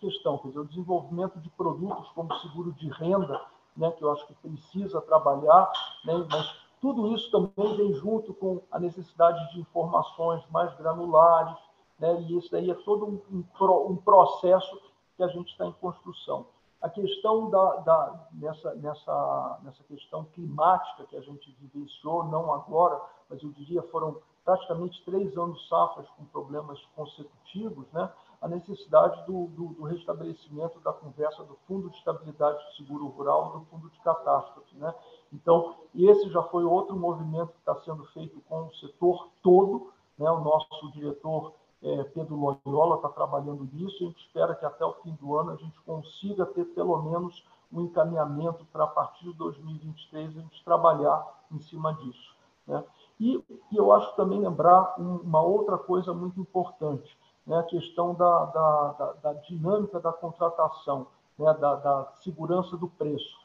[0.00, 3.40] questão, quer dizer, o desenvolvimento de produtos como seguro de renda,
[3.76, 5.70] né, que eu acho que precisa trabalhar,
[6.04, 11.56] né, mas tudo isso também vem junto com a necessidade de informações mais granulares,
[11.96, 12.20] né?
[12.22, 14.80] e isso daí é todo um, um, um processo
[15.16, 16.46] que a gente está em construção.
[16.82, 23.00] A questão da, da, nessa, nessa, nessa questão climática que a gente vivenciou, não agora,
[23.30, 28.10] mas eu diria foram praticamente três anos safras com problemas consecutivos, né?
[28.40, 33.50] a necessidade do, do, do, restabelecimento da conversa do Fundo de Estabilidade do Seguro Rural
[33.50, 34.76] e do Fundo de Catástrofe.
[34.76, 34.92] Né?
[35.32, 39.92] Então, esse já foi outro movimento que está sendo feito com o setor todo.
[40.18, 40.28] Né?
[40.28, 44.94] O nosso diretor é, Pedro Loyola está trabalhando nisso a gente espera que até o
[45.02, 49.32] fim do ano a gente consiga ter pelo menos um encaminhamento para, a partir de
[49.34, 52.36] 2023, a gente trabalhar em cima disso.
[52.66, 52.84] Né?
[53.18, 57.16] E, e eu acho também lembrar uma outra coisa muito importante
[57.46, 61.06] né, a questão da, da, da, da, dinâmica da contratação,
[61.38, 63.40] né, da, da segurança do preço,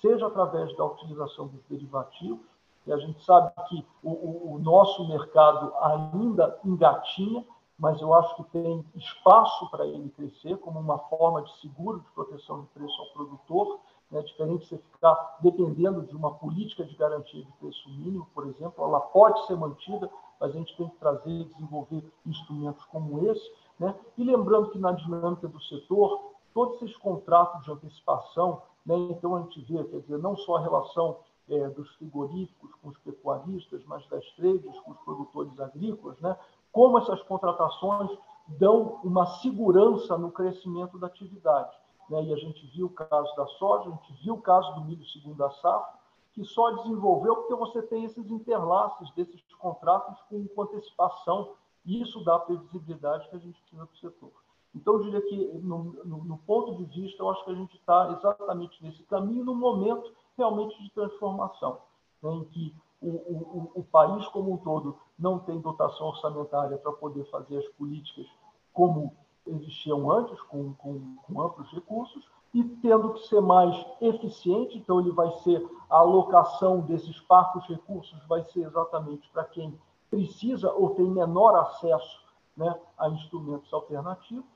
[0.00, 2.44] seja através da utilização dos derivativos,
[2.86, 7.44] e a gente sabe que o, o, o nosso mercado ainda engatinha,
[7.78, 12.10] mas eu acho que tem espaço para ele crescer como uma forma de seguro de
[12.12, 16.94] proteção de preço ao produtor, né, diferente de você ficar dependendo de uma política de
[16.94, 20.10] garantia de preço mínimo, por exemplo, ela pode ser mantida,
[20.40, 23.52] mas a gente tem que trazer e desenvolver instrumentos como esse.
[23.78, 23.94] Né?
[24.16, 28.94] E lembrando que na dinâmica do setor, todos esses contratos de antecipação, né?
[29.10, 31.18] então a gente vê, quer dizer, não só a relação
[31.48, 36.36] é, dos frigoríficos com os pecuaristas, mas das traders com os produtores agrícolas, né?
[36.76, 38.10] Como essas contratações
[38.46, 41.74] dão uma segurança no crescimento da atividade.
[42.10, 42.22] Né?
[42.24, 45.02] E a gente viu o caso da soja, a gente viu o caso do milho
[45.06, 45.98] segundo a safra,
[46.34, 52.34] que só desenvolveu porque você tem esses interlaços desses contratos com, antecipação, e isso dá
[52.34, 54.32] a previsibilidade que a gente precisa para o setor.
[54.74, 57.74] Então, eu diria que, no, no, no, ponto de vista, eu acho que a gente
[57.74, 61.80] está exatamente nesse caminho, no momento realmente de transformação,
[62.22, 62.76] né, em que
[63.08, 67.68] o, o, o, país como um todo não tem dotação orçamentária para poder fazer as
[67.70, 68.26] políticas
[68.72, 69.14] como
[69.46, 75.12] existiam antes, com, com, com amplos recursos, e tendo que ser mais eficiente, então ele
[75.12, 79.78] vai ser a alocação desses parcos recursos vai ser exatamente para quem
[80.10, 82.20] precisa ou tem menor acesso
[82.56, 84.46] né, a instrumentos alternativos.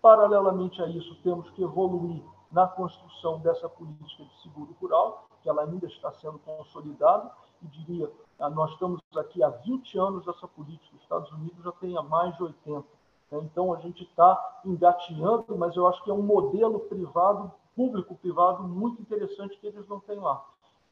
[0.00, 5.62] Paralelamente a isso, temos que evoluir na construção dessa política de seguro rural, que ela
[5.62, 7.30] ainda está sendo consolidada,
[7.62, 11.72] e diria, ah, nós estamos aqui há 20 anos dessa política, os Estados Unidos já
[11.72, 12.86] tem há mais de 80.
[13.30, 13.38] Né?
[13.42, 19.00] Então, a gente está engatinhando, mas eu acho que é um modelo privado, público-privado, muito
[19.02, 20.44] interessante que eles não têm lá,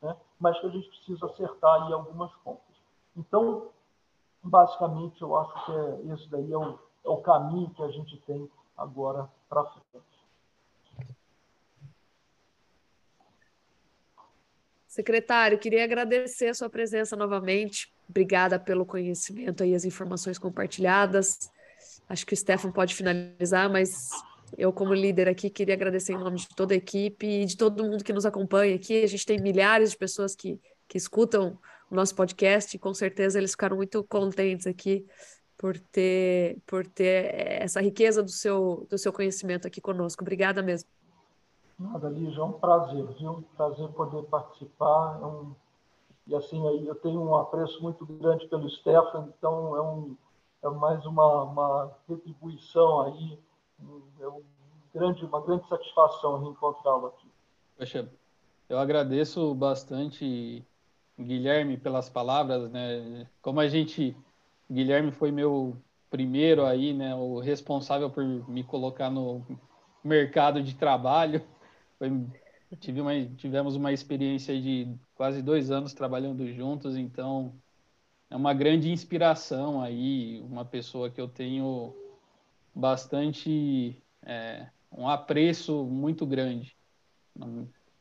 [0.02, 0.16] né?
[0.38, 2.76] mas que a gente precisa acertar aí algumas contas.
[3.16, 3.68] Então,
[4.42, 8.16] basicamente, eu acho que é, esse daí é o, é o caminho que a gente
[8.22, 10.15] tem agora para frente.
[14.96, 17.92] Secretário, queria agradecer a sua presença novamente.
[18.08, 21.50] Obrigada pelo conhecimento e as informações compartilhadas.
[22.08, 24.08] Acho que o Stefan pode finalizar, mas
[24.56, 27.84] eu, como líder aqui, queria agradecer em nome de toda a equipe e de todo
[27.84, 29.02] mundo que nos acompanha aqui.
[29.02, 31.58] A gente tem milhares de pessoas que, que escutam
[31.90, 35.04] o nosso podcast e com certeza eles ficaram muito contentes aqui
[35.58, 40.22] por ter, por ter essa riqueza do seu, do seu conhecimento aqui conosco.
[40.22, 40.88] Obrigada mesmo.
[41.78, 43.44] Nada, Lígia, é um prazer, viu?
[43.56, 45.18] Prazer poder participar.
[45.20, 45.54] É um...
[46.26, 50.16] E assim, eu tenho um apreço muito grande pelo Stefan, então é, um,
[50.64, 53.38] é mais uma, uma retribuição aí,
[54.20, 54.42] é um
[54.92, 57.28] grande, uma grande satisfação reencontrá-lo aqui.
[57.78, 58.10] Poxa,
[58.68, 60.66] eu agradeço bastante,
[61.16, 63.28] Guilherme, pelas palavras, né?
[63.40, 64.16] Como a gente,
[64.68, 65.76] Guilherme foi meu
[66.10, 69.46] primeiro aí, né, o responsável por me colocar no
[70.02, 71.42] mercado de trabalho.
[71.98, 72.10] Foi,
[72.78, 77.54] tive uma, tivemos uma experiência de quase dois anos trabalhando juntos, então
[78.30, 81.94] é uma grande inspiração aí, uma pessoa que eu tenho
[82.74, 86.76] bastante é, um apreço muito grande.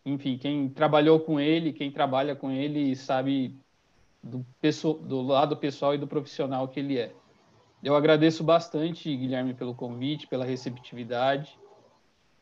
[0.06, 3.58] Enfim, quem trabalhou com ele, quem trabalha com ele, sabe
[4.22, 4.46] do,
[5.04, 7.14] do lado pessoal e do profissional que ele é.
[7.84, 11.58] Eu agradeço bastante, Guilherme, pelo convite, pela receptividade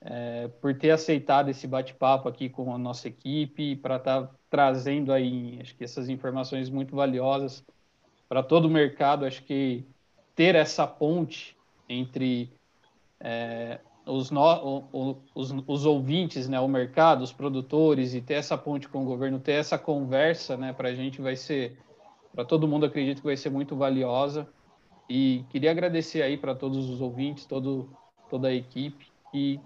[0.05, 5.13] é, por ter aceitado esse bate-papo aqui com a nossa equipe, para estar tá trazendo
[5.13, 7.63] aí, acho que essas informações muito valiosas
[8.27, 9.25] para todo o mercado.
[9.25, 9.85] Acho que
[10.35, 11.55] ter essa ponte
[11.87, 12.51] entre
[13.19, 14.41] é, os, no,
[14.91, 19.05] o, os, os, ouvintes, né, o mercado, os produtores, e ter essa ponte com o
[19.05, 21.77] governo, ter essa conversa, né, para a gente vai ser,
[22.33, 24.47] para todo mundo acredito que vai ser muito valiosa.
[25.09, 27.89] E queria agradecer aí para todos os ouvintes, todo,
[28.29, 29.59] toda a equipe, e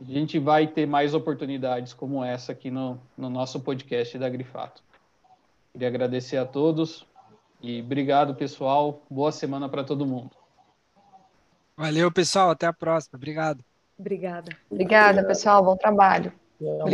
[0.00, 4.82] a gente vai ter mais oportunidades como essa aqui no, no nosso podcast da Grifato.
[5.72, 7.06] Queria agradecer a todos
[7.62, 9.02] e obrigado, pessoal.
[9.08, 10.30] Boa semana para todo mundo.
[11.76, 12.50] Valeu, pessoal.
[12.50, 13.16] Até a próxima.
[13.16, 13.64] Obrigado.
[13.98, 14.56] Obrigada.
[14.70, 15.64] Obrigada, pessoal.
[15.64, 16.32] Bom trabalho.